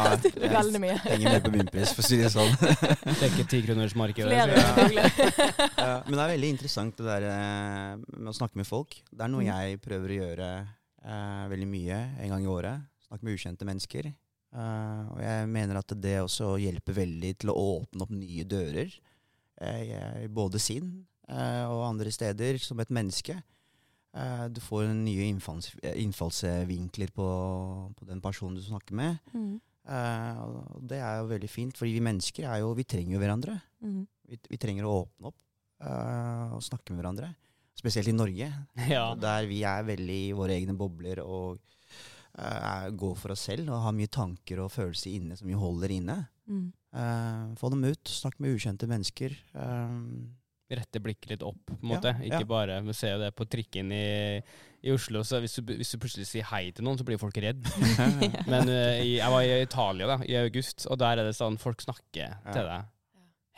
[0.60, 0.96] veldig mye.
[1.02, 2.54] henger med på bunnpris, for å si det sånn.
[3.20, 4.30] Tenker ikke tikronersmarkedet.
[4.30, 5.68] Flere, så- selvfølgelig.
[5.80, 9.00] Ja, men det er veldig interessant det der eh, med å snakke med folk.
[9.10, 9.50] Det er noe Mm.
[9.50, 12.86] jeg prøver å gjøre eh, veldig mye en gang i året.
[13.08, 14.12] Snakke med ukjente mennesker.
[14.50, 18.90] Uh, og jeg mener at det også hjelper veldig til å åpne opp nye dører.
[19.60, 20.92] Eh, i både sinn
[21.28, 23.36] eh, og andre steder som et menneske.
[24.16, 27.28] Eh, du får nye innfalls, innfallsvinkler på,
[27.96, 29.20] på den personen du snakker med.
[29.34, 29.58] Mm.
[29.90, 33.56] Og det er jo veldig fint, fordi vi mennesker er jo, vi trenger jo hverandre.
[33.82, 34.02] Mm.
[34.30, 35.38] Vi, vi trenger å åpne opp
[35.80, 37.30] og snakke med hverandre.
[37.80, 38.50] Spesielt i Norge,
[38.92, 39.14] Ja.
[39.18, 41.58] der vi er veldig i våre egne bobler og
[42.38, 45.94] uh, går for oss selv og har mye tanker og følelser inne som vi holder
[45.96, 46.18] inne.
[46.50, 46.68] Mm.
[46.90, 49.34] Eh, få dem ut, snakke med ukjente mennesker.
[49.54, 50.26] Uh,
[50.70, 52.12] Rette blikket litt opp, på en Ja.
[52.22, 52.46] Ikke ja.
[52.46, 54.38] bare Vi ser jo det på trikken i,
[54.86, 57.34] i Oslo, så hvis du, hvis du plutselig sier hei til noen, så blir folk
[57.42, 57.62] redd.
[58.52, 61.58] Men uh, i, jeg var i Italia da, i august, og der er det sånn
[61.58, 62.86] folk snakker til deg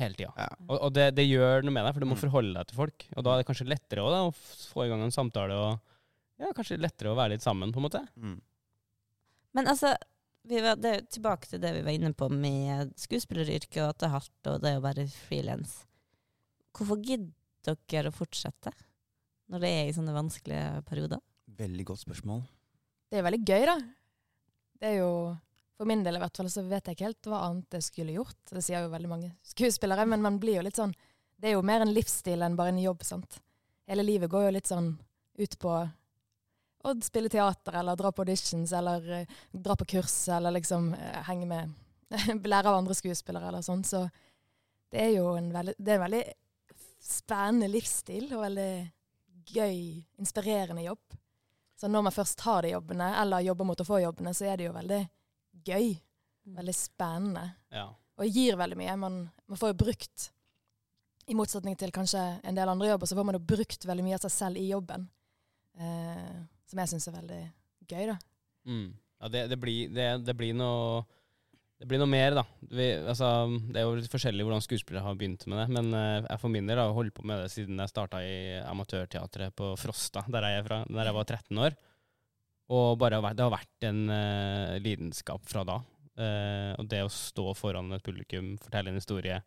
[0.00, 0.32] hele tida.
[0.40, 0.48] Ja.
[0.68, 2.22] Og, og det, det gjør noe med deg, for du må Mm.
[2.24, 3.04] forholde deg til folk.
[3.16, 5.76] Og da er det kanskje lettere også, da, å få i gang en samtale og
[6.42, 8.00] ja, kanskje lettere å være litt sammen, på en måte.
[8.16, 8.38] Mm.
[9.52, 9.92] Men altså,
[10.48, 14.16] var, det tilbake til det vi var inne på med skuespilleryrket, og at det er
[14.16, 15.76] hardt, og det å være frilans.
[16.72, 18.72] Hvorfor gidder dere å fortsette
[19.52, 21.20] når det er i sånne vanskelige perioder?
[21.58, 22.42] Veldig godt spørsmål.
[23.12, 23.78] Det er veldig gøy, da.
[24.80, 25.14] Det er jo
[25.76, 28.14] For min del i hvert fall så vet jeg ikke helt hva annet jeg skulle
[28.14, 28.38] gjort.
[28.46, 30.92] Det sier jo veldig mange skuespillere, men man blir jo litt sånn
[31.34, 33.40] Det er jo mer en livsstil enn bare en jobb, sant.
[33.90, 34.92] Hele livet går jo litt sånn
[35.42, 35.72] ut på
[36.82, 41.22] å spille teater, eller dra på auditions, eller eh, dra på kurs, eller liksom eh,
[41.28, 41.78] henge med
[42.44, 43.84] Lære av andre skuespillere, eller sånn.
[43.88, 44.02] Så
[44.92, 46.24] det er jo en veldig, det er en veldig
[47.02, 48.72] spennende livsstil, og veldig
[49.52, 49.78] gøy,
[50.20, 51.16] inspirerende jobb.
[51.78, 54.60] Så når man først har de jobbene, eller jobber mot å få jobbene, så er
[54.60, 55.00] det jo veldig
[55.66, 55.88] gøy.
[56.58, 57.46] Veldig spennende.
[57.72, 57.88] Ja.
[58.20, 58.94] Og gir veldig mye.
[58.98, 59.18] Man,
[59.48, 60.28] man får jo brukt,
[61.30, 64.18] i motsetning til kanskje en del andre jobber, så får man jo brukt veldig mye
[64.18, 65.08] av seg selv i jobben.
[65.78, 66.38] Eh,
[66.72, 67.42] som jeg syns er veldig
[67.90, 68.16] gøy, da.
[68.68, 68.86] Mm.
[69.22, 71.02] Ja, det, det, blir, det, det blir noe
[71.82, 72.42] det blir noe mer, da.
[72.70, 73.28] Vi, altså,
[73.74, 75.64] det er jo litt forskjellig hvordan skuespillere har begynt med det.
[75.74, 78.36] Men eh, jeg for min del har holdt på med det siden jeg starta i
[78.70, 81.74] amatørteatret på Frosta, der jeg er fra, der jeg var 13 år.
[82.70, 85.80] Og bare, det har vært en uh, lidenskap fra da.
[86.14, 89.40] Uh, og det å stå foran et publikum, fortelle en historie,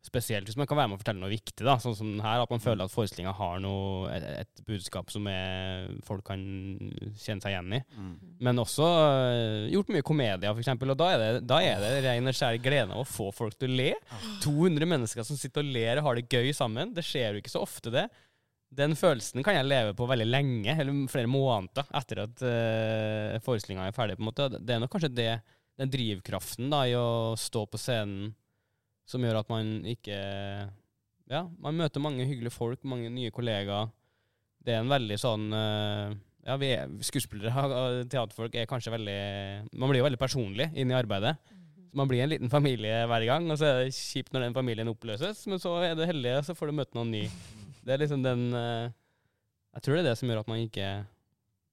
[0.00, 2.52] spesielt hvis man kan være med og fortelle noe viktig, da, sånn som her, at
[2.52, 6.40] man føler at forestillinga har noe, et, et budskap som er, folk kan
[7.20, 7.82] kjenne seg igjen i.
[7.98, 8.14] Mm.
[8.48, 10.94] Men også uh, gjort mye komedier, eksempel.
[10.94, 13.60] Og da er det, da er det ren og skjær glede av å få folk
[13.60, 13.92] til å le.
[14.46, 16.96] 200 mennesker som sitter og ler og har det gøy sammen.
[16.96, 18.08] Det skjer jo ikke så ofte, det.
[18.72, 23.90] Den følelsen kan jeg leve på veldig lenge, eller flere måneder etter at uh, forestillinga
[23.90, 24.16] er ferdig.
[24.16, 24.52] på en måte.
[24.56, 25.32] Det er nok kanskje det,
[25.76, 28.30] den drivkraften da, i å stå på scenen
[29.10, 30.18] som gjør at man ikke
[31.30, 33.90] Ja, man møter mange hyggelige folk, mange nye kollegaer.
[34.60, 39.20] Det er en veldig sånn øh, ja, vi er, Skuespillere og teaterfolk er kanskje veldig
[39.72, 41.36] Man blir jo veldig personlig inn i arbeidet.
[41.90, 44.56] Så Man blir en liten familie hver gang, og så er det kjipt når den
[44.56, 45.42] familien oppløses.
[45.50, 47.24] Men så er du heldig, og så får du møte noen ny.
[47.82, 48.90] Det er liksom den øh,
[49.74, 50.88] Jeg tror det er det som gjør at man ikke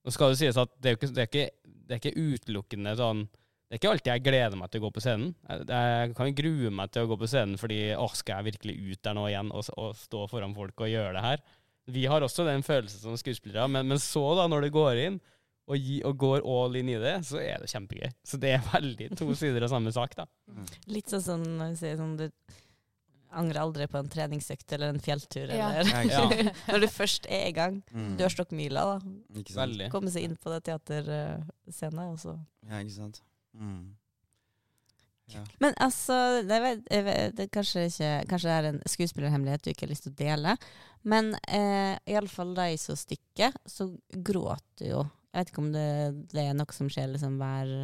[0.06, 2.94] Nå skal det sies at det er ikke, det er ikke, det er ikke utelukkende
[2.96, 3.26] sånn
[3.68, 5.32] det er ikke alltid jeg gleder meg til å gå på scenen.
[5.44, 8.76] Jeg, jeg kan grue meg til å gå på scenen fordi å, skal jeg virkelig
[8.94, 11.42] ut der nå igjen og, og stå foran folk og gjøre det her?
[11.88, 15.18] Vi har også den følelsen som skuespillere, men, men så, da, når du går inn
[15.68, 18.08] og, gi, og går all in i det, så er det kjempegøy.
[18.24, 20.24] Så det er veldig to sider av samme sak, da.
[20.88, 22.26] Litt sånn som når du sier sånn du
[23.36, 25.68] angrer aldri på en treningsøkt eller en fjelltur, Ja.
[25.82, 26.22] eller Ja,
[26.72, 27.82] Når du først er i gang.
[27.92, 28.14] Mm.
[28.20, 29.12] Dørstokkmila, da.
[29.36, 29.60] Ikke sant?
[29.66, 29.90] veldig.
[29.92, 33.20] Komme seg inn på det teaterscenen, og så Ja, ikke sant.
[33.58, 33.96] Mm.
[35.28, 35.42] Ja.
[35.60, 36.14] Men altså,
[36.48, 36.58] det,
[37.36, 40.54] det kanskje, ikke, kanskje det er en skuespillerhemmelighet du ikke har lyst til å dele,
[41.08, 43.90] men eh, iallfall da jeg så stykket, så
[44.24, 45.02] gråter du jo.
[45.28, 45.88] Jeg vet ikke om det,
[46.32, 47.74] det er noe som skjer liksom hver,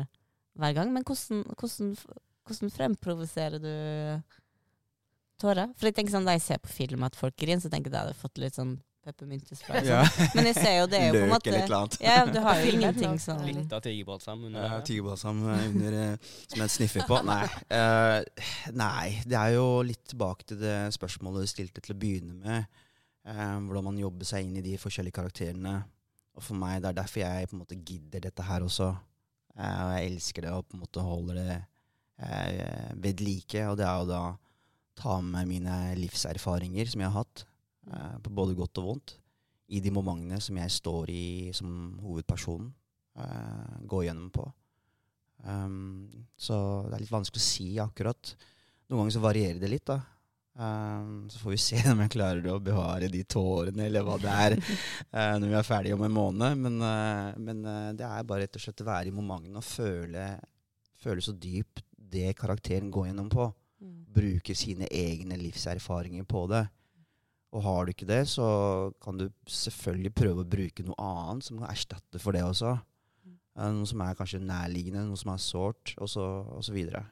[0.57, 1.93] hver gang, men hvordan, hvordan,
[2.49, 3.75] hvordan fremprovoserer du
[5.43, 5.77] tårer?
[5.77, 7.95] For jeg tenker sånn, Da jeg ser på film at folk griner, så tenker jeg
[7.95, 9.85] at jeg hadde fått litt sånn peppermyntespray.
[9.87, 10.01] Ja.
[10.35, 11.97] Men jeg ser jo det er jo på en Løk måte eller et eller annet.
[12.05, 14.79] Ja, du har jo ingenting sånn Litt av tigerbalsam under Ja.
[14.89, 17.21] Tigerbalsam under, eh, som jeg sniffer på.
[17.29, 17.43] Nei.
[17.69, 22.39] Uh, nei, det er jo litt tilbake til det spørsmålet du stilte til å begynne
[22.41, 22.81] med.
[23.25, 25.77] Uh, hvordan man jobber seg inn i de forskjellige karakterene.
[26.35, 28.91] Og for meg, det er derfor jeg på en måte gidder dette her også.
[29.55, 31.61] Uh, og jeg elsker det og på en måte holder det
[32.19, 33.67] eh, ved like.
[33.69, 34.23] Og det er jo da
[34.99, 37.45] ta med mine livserfaringer som jeg har hatt,
[37.93, 39.17] eh, på både godt og vondt,
[39.75, 41.27] i de momentene som jeg står i
[41.57, 42.73] som hovedpersonen.
[43.15, 44.43] eh, gå gjennom på.
[45.45, 46.57] Um, så
[46.89, 48.35] det er litt vanskelig å si akkurat.
[48.89, 50.01] Noen ganger så varierer det litt, da.
[50.55, 54.35] Um, så får vi se om jeg klarer å bevare de tårene, eller hva det
[54.47, 56.61] er, uh, når vi er ferdige om en måned.
[56.61, 59.67] Men, uh, men uh, det er bare rett og slett å være i momentene og
[59.67, 60.29] føle,
[61.03, 63.49] føle så dypt det karakteren går gjennom på.
[63.83, 63.99] Mm.
[64.15, 66.65] Bruke sine egne livserfaringer på det.
[67.55, 68.47] Og har du ikke det, så
[69.05, 72.73] kan du selvfølgelig prøve å bruke noe annet som kan erstatte for det også.
[73.23, 73.37] Mm.
[73.39, 77.05] Eh, Noe som er kanskje nærliggende, noe som er sårt, og så, og så videre.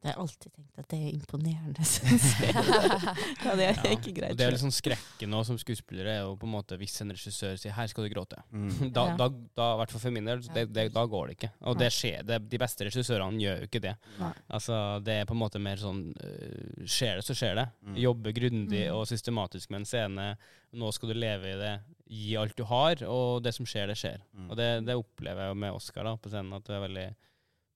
[0.00, 2.54] Jeg har alltid tenkt at det er imponerende, syns jeg.
[3.44, 4.30] ja, det er Ja, ikke greit.
[4.32, 7.12] Og det er liksom skrekken nå som skuespillere er jo på en måte hvis en
[7.12, 8.40] regissør sier 'her skal du gråte'.
[8.50, 8.92] Mm.
[8.96, 9.16] Da, Ja.
[9.20, 9.26] da,
[9.60, 11.50] da, hvert fall for min del, det, det, da går det ikke.
[11.68, 13.94] Og det skjer, det, de beste regissørene gjør jo ikke det.
[14.18, 14.32] Nei.
[14.48, 17.66] Altså, det er på en måte mer sånn uh, Skjer det, så skjer det.
[17.84, 17.96] Mm.
[18.00, 18.94] Jobbe grundig Mm.
[18.96, 20.36] og systematisk med en scene.
[20.72, 21.74] Nå skal du leve i det.
[22.08, 24.16] Gi alt du har, og det som skjer, det skjer.
[24.32, 24.48] Mm.
[24.50, 27.04] Og det, det opplever jeg jo med Oscar da, på scenen, at du er veldig,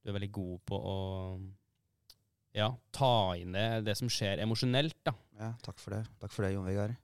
[0.04, 0.96] du er veldig god på å
[2.54, 4.96] ja, ta inn det, det som skjer emosjonelt.
[5.06, 5.14] da.
[5.40, 6.04] Ja, takk for det.
[6.22, 6.94] Takk for det, Jon Vegard.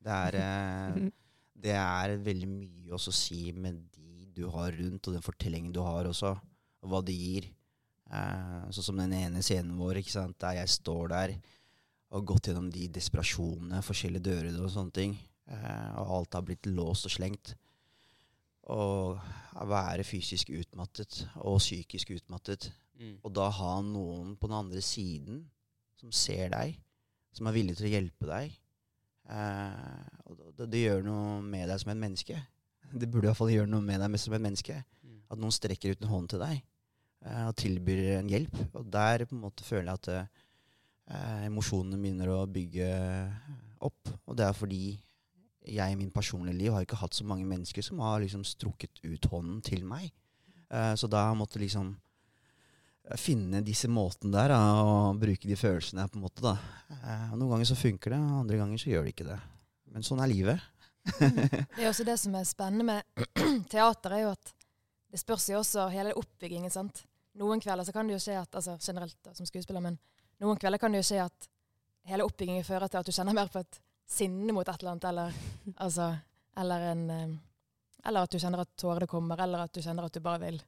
[0.00, 1.00] Det er, eh,
[1.66, 5.72] det er veldig mye også å si med de du har rundt, og den fortellingen
[5.74, 6.30] du har også,
[6.80, 7.48] og hva det gir.
[8.10, 11.34] Eh, sånn som den ene scenen vår, ikke sant, der jeg står der
[12.10, 15.12] og har gått gjennom de desperasjonene, forskjellige dører og sånne ting,
[15.46, 17.52] eh, og alt har blitt låst og slengt.
[18.70, 19.18] Og
[19.70, 22.70] være fysisk utmattet og psykisk utmattet.
[23.00, 23.16] Mm.
[23.24, 25.44] Og da ha noen på den andre siden
[26.00, 26.76] som ser deg,
[27.36, 28.56] som er villig til å hjelpe deg.
[29.30, 32.40] Eh, og det, det gjør noe med deg som et menneske.
[32.90, 34.74] Det burde i hvert fall gjøre noe med deg som et menneske.
[35.06, 35.18] Mm.
[35.30, 38.56] At noen strekker ut en hånd til deg eh, og tilbyr en hjelp.
[38.80, 42.90] Og der på en måte føler jeg at eh, emosjonene begynner å bygge
[43.86, 44.10] opp.
[44.26, 44.82] Og det er fordi
[45.70, 49.02] jeg i min personlige liv har ikke hatt så mange mennesker som har liksom strukket
[49.04, 50.10] ut hånden til meg.
[50.70, 51.94] Eh, så da måtte jeg liksom
[53.18, 56.54] finne disse måtene der da, og bruke de følelsene på en måte da.
[56.94, 59.38] Eh, noen ganger så funker det, andre ganger så gjør det ikke det.
[59.90, 60.66] Men sånn er livet.
[61.18, 63.26] Det er også det som er spennende med
[63.72, 64.52] teater, er jo at
[65.10, 66.70] det spørs jo også hele oppbyggingen.
[66.70, 67.02] sant?
[67.40, 69.98] Noen kvelder så kan det jo skje at, altså generelt da, som skuespiller, men
[70.42, 71.48] noen kvelder kan det jo skje at
[72.10, 73.80] hele oppbyggingen fører til at du kjenner mer på et
[74.10, 75.40] sinne mot et eller annet, eller,
[75.86, 76.10] altså,
[76.58, 77.38] eller en eh,
[78.08, 80.62] Eller at du kjenner at tårene kommer, eller at du kjenner at du bare vil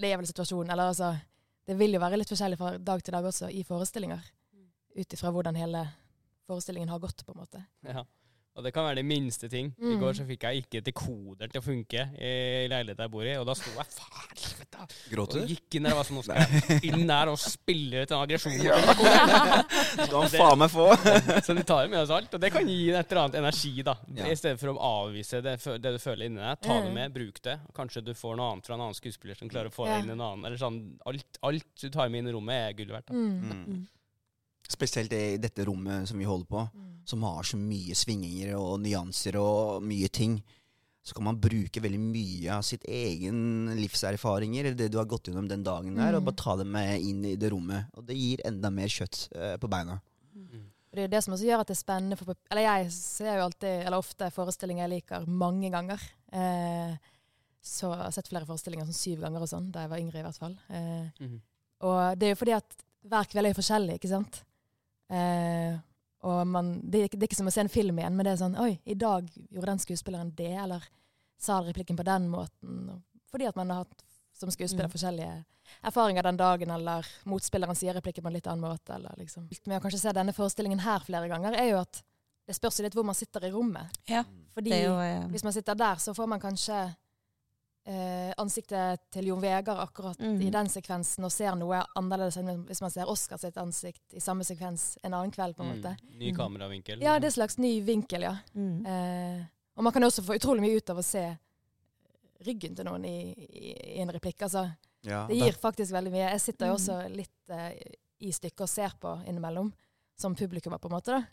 [0.00, 0.70] leve i situasjonen.
[0.72, 1.16] Eller altså
[1.66, 4.22] Det vil jo være litt forskjellig fra dag til dag også i forestillinger.
[4.96, 5.84] Ut ifra hvordan hele
[6.48, 7.62] forestillingen har gått, på en måte.
[7.86, 8.02] Ja.
[8.54, 9.70] Og det kan være de minste ting.
[9.80, 10.00] I Mm.
[10.02, 13.46] går så fikk jeg ikke dekoderen til å funke i leiligheten jeg bor i, og
[13.48, 15.54] da sto jeg faen helvete, Gråter og du?
[15.54, 18.18] gikk inn der og var sånn Nå skal jeg inn der og spille ut den
[18.18, 18.60] aggresjonen.
[18.60, 20.86] Skal han faen meg få!
[21.46, 23.96] Så de tar med oss alt, og det kan gi et eller annet energi, da.
[24.16, 24.26] Ja.
[24.28, 26.60] I stedet for å avvise det, det du føler inni deg.
[26.60, 26.94] Ta det Mm.
[27.00, 27.56] med, bruk det.
[27.72, 30.10] Kanskje du får noe annet fra en annen skuespiller som klarer å få deg inn
[30.12, 30.44] i en annen.
[30.44, 30.78] Eller sånn,
[31.08, 33.06] alt, alt du tar med inn i rommet, er gull verdt.
[33.08, 33.14] Da.
[33.14, 33.86] Mm.
[34.62, 34.72] Mm.
[34.72, 37.00] Spesielt i dette rommet som vi holder på, Mm.
[37.04, 40.42] som har så mye svinginger og nyanser og mye ting.
[41.04, 45.24] Så kan man bruke veldig mye av sitt egen livserfaringer, eller det du har gått
[45.26, 46.24] gjennom den dagen der, og Mm.
[46.26, 47.86] bare ta det med inn i det rommet.
[47.96, 50.00] Og det gir enda mer kjøtt eh, på beina.
[50.34, 50.70] Mm.
[50.94, 53.44] Det er det som også gjør at det er spennende for Eller jeg ser jo
[53.48, 56.00] alltid, eller ofte forestillinger jeg liker mange ganger.
[56.32, 56.96] Eh,
[57.62, 60.18] så jeg har sett flere forestillinger sånn syv ganger og sånn, da jeg var yngre
[60.20, 60.56] i hvert fall.
[60.70, 61.40] Eh, Mhm.
[61.80, 62.76] og det er jo fordi at
[63.08, 64.44] hver kveld er forskjellig, ikke sant?
[65.10, 65.78] Eh,
[66.22, 68.42] og man, det, det er ikke som å se en film igjen, men det er
[68.44, 70.84] sånn Oi, i dag gjorde den skuespilleren det, eller
[71.42, 73.02] sa replikken på den måten.
[73.32, 74.04] Fordi at man har hatt
[74.38, 74.92] som skuespiller Mm.
[74.94, 75.44] forskjellige
[75.82, 78.94] erfaringer den dagen, eller motspilleren sier replikken på en litt annen måte.
[78.94, 79.48] Eller liksom.
[79.66, 82.02] Med å kanskje se denne forestillingen her flere ganger, er jo at
[82.46, 83.90] det spørs litt hvor man sitter i rommet.
[84.10, 84.24] Ja,
[84.54, 85.26] Fordi jo ja.
[85.30, 86.78] hvis man sitter der, så får man kanskje
[87.84, 90.40] eh, ansiktet til Jon Vegard akkurat mm.
[90.42, 94.20] i den sekvensen, og ser noe annerledes enn hvis man ser Oscar sitt ansikt i
[94.22, 95.96] samme sekvens en annen kveld, på en måte.
[96.02, 96.18] Mm.
[96.18, 96.36] Ny Mm.
[96.36, 97.02] kameravinkel.
[97.02, 98.36] Ja, det er en slags ny vinkel, ja.
[98.54, 98.86] mm.
[98.86, 99.42] Eh,
[99.76, 101.24] og man kan også få utrolig mye ut av å se
[102.44, 104.42] ryggen til noen i, i, i en replikk.
[104.42, 104.66] Altså,
[105.02, 106.30] Ja, det gir faktisk veldig mye.
[106.30, 106.78] Jeg sitter jo Mm.
[106.78, 107.72] også litt eh,
[108.20, 109.72] i stykket og ser på innimellom,
[110.18, 111.16] som publikummer, på en måte.
[111.16, 111.24] da.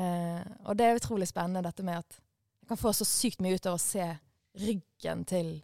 [0.00, 2.20] Eh, og det er utrolig spennende dette med at
[2.62, 4.06] jeg kan få så sykt mye ut av å se
[4.56, 5.62] ryggen til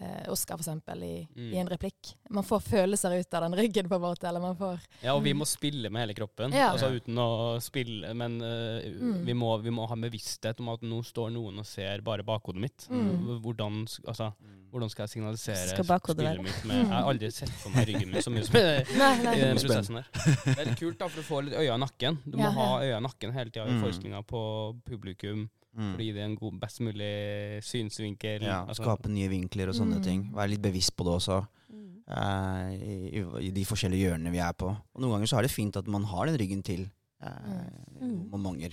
[0.00, 1.52] eh, Oscar, eksempel, i, Mm.
[1.52, 2.14] i en replikk.
[2.30, 4.28] Man får følelser ut av den ryggen, på en måte.
[4.28, 6.52] Eller man får Ja, og vi må spille med hele kroppen.
[6.52, 6.70] Ja.
[6.72, 9.24] Altså uten å spille, men eh, Mm.
[9.26, 12.22] vi, må, vi må ha en bevissthet om at nå står noen og ser bare
[12.22, 12.86] bakhodet mitt.
[12.90, 13.40] Mm.
[13.42, 14.70] Hvordan, altså, Mm.
[14.70, 16.42] hvordan skal jeg signalisere Skal spillet være?
[16.42, 18.54] mitt med Jeg har aldri sett for meg ryggen min så mye som
[19.34, 20.06] i den prosessen der.
[20.44, 22.18] Det er litt kult, da, for du får litt øya i nakken.
[22.24, 23.82] Du må Ja, ha øya i nakken hele tida i Mm.
[23.82, 25.92] forestillinga på publikum Mm.
[25.94, 28.42] for å gi det en god, best mulig synsvinkel.
[28.42, 28.82] Ja, altså.
[28.82, 30.02] skape nye vinkler og sånne Mm.
[30.02, 30.32] ting.
[30.34, 31.46] Være litt bevisst på det også.
[31.70, 32.02] Mm.
[32.08, 34.68] eh, i, i- I de forskjellige hjørnene vi er på.
[34.94, 36.90] Og Noen ganger så er det fint at man har den ryggen til
[37.22, 37.70] eh,
[38.02, 38.30] Mm.
[38.40, 38.72] mange.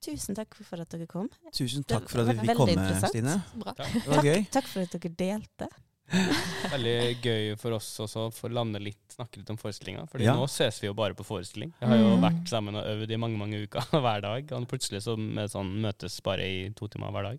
[0.00, 1.28] Tusen takk for at dere kom.
[1.52, 2.84] Tusen takk for at vi fikk komme.
[3.10, 3.34] Stine.
[3.64, 3.76] Takk.
[3.92, 4.44] Det var gøy.
[4.54, 5.68] Takk for at dere delte.
[6.72, 6.92] Veldig
[7.22, 10.06] gøy for oss også å lande litt, snakke litt om forestillinga.
[10.08, 10.34] Fordi Ja.
[10.34, 11.72] nå ses vi jo bare på forestilling.
[11.80, 12.22] Vi har jo Mm.
[12.24, 14.52] vært sammen og øvd i mange mange uker hver dag.
[14.52, 17.38] Og plutselig så med sånn, møtes bare i to timer hver dag.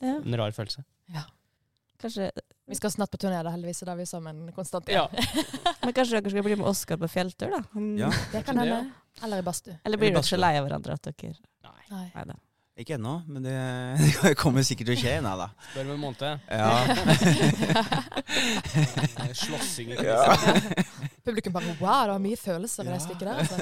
[0.00, 0.84] Ja, En rar følelse.
[1.98, 2.30] kanskje,
[2.68, 4.88] Vi skal snart på turné, da, heldigvis, og da er vi sammen konstant.
[4.90, 5.06] Ja.
[5.84, 7.62] men kanskje dere skal bli med Oskar på fjelltur, da?
[7.96, 8.10] Ja.
[8.32, 8.92] Det kan hende.
[9.22, 9.78] Eller i badstue.
[9.86, 12.10] Eller blir dere ikke lei av hverandre at dere Nei.
[12.14, 12.34] Nei.
[12.76, 13.52] Ikke ennå, men det,
[14.22, 15.14] det kommer sikkert til å skje.
[15.24, 15.46] Nei da.
[15.70, 16.38] Spør om en måned.
[16.52, 16.72] Ja.
[19.46, 20.18] Slåssing i Ja.
[20.26, 20.84] kulissene.
[21.26, 23.36] Publikum bare wow, det var mye følelser i det stykket der.
[23.40, 23.56] Altså.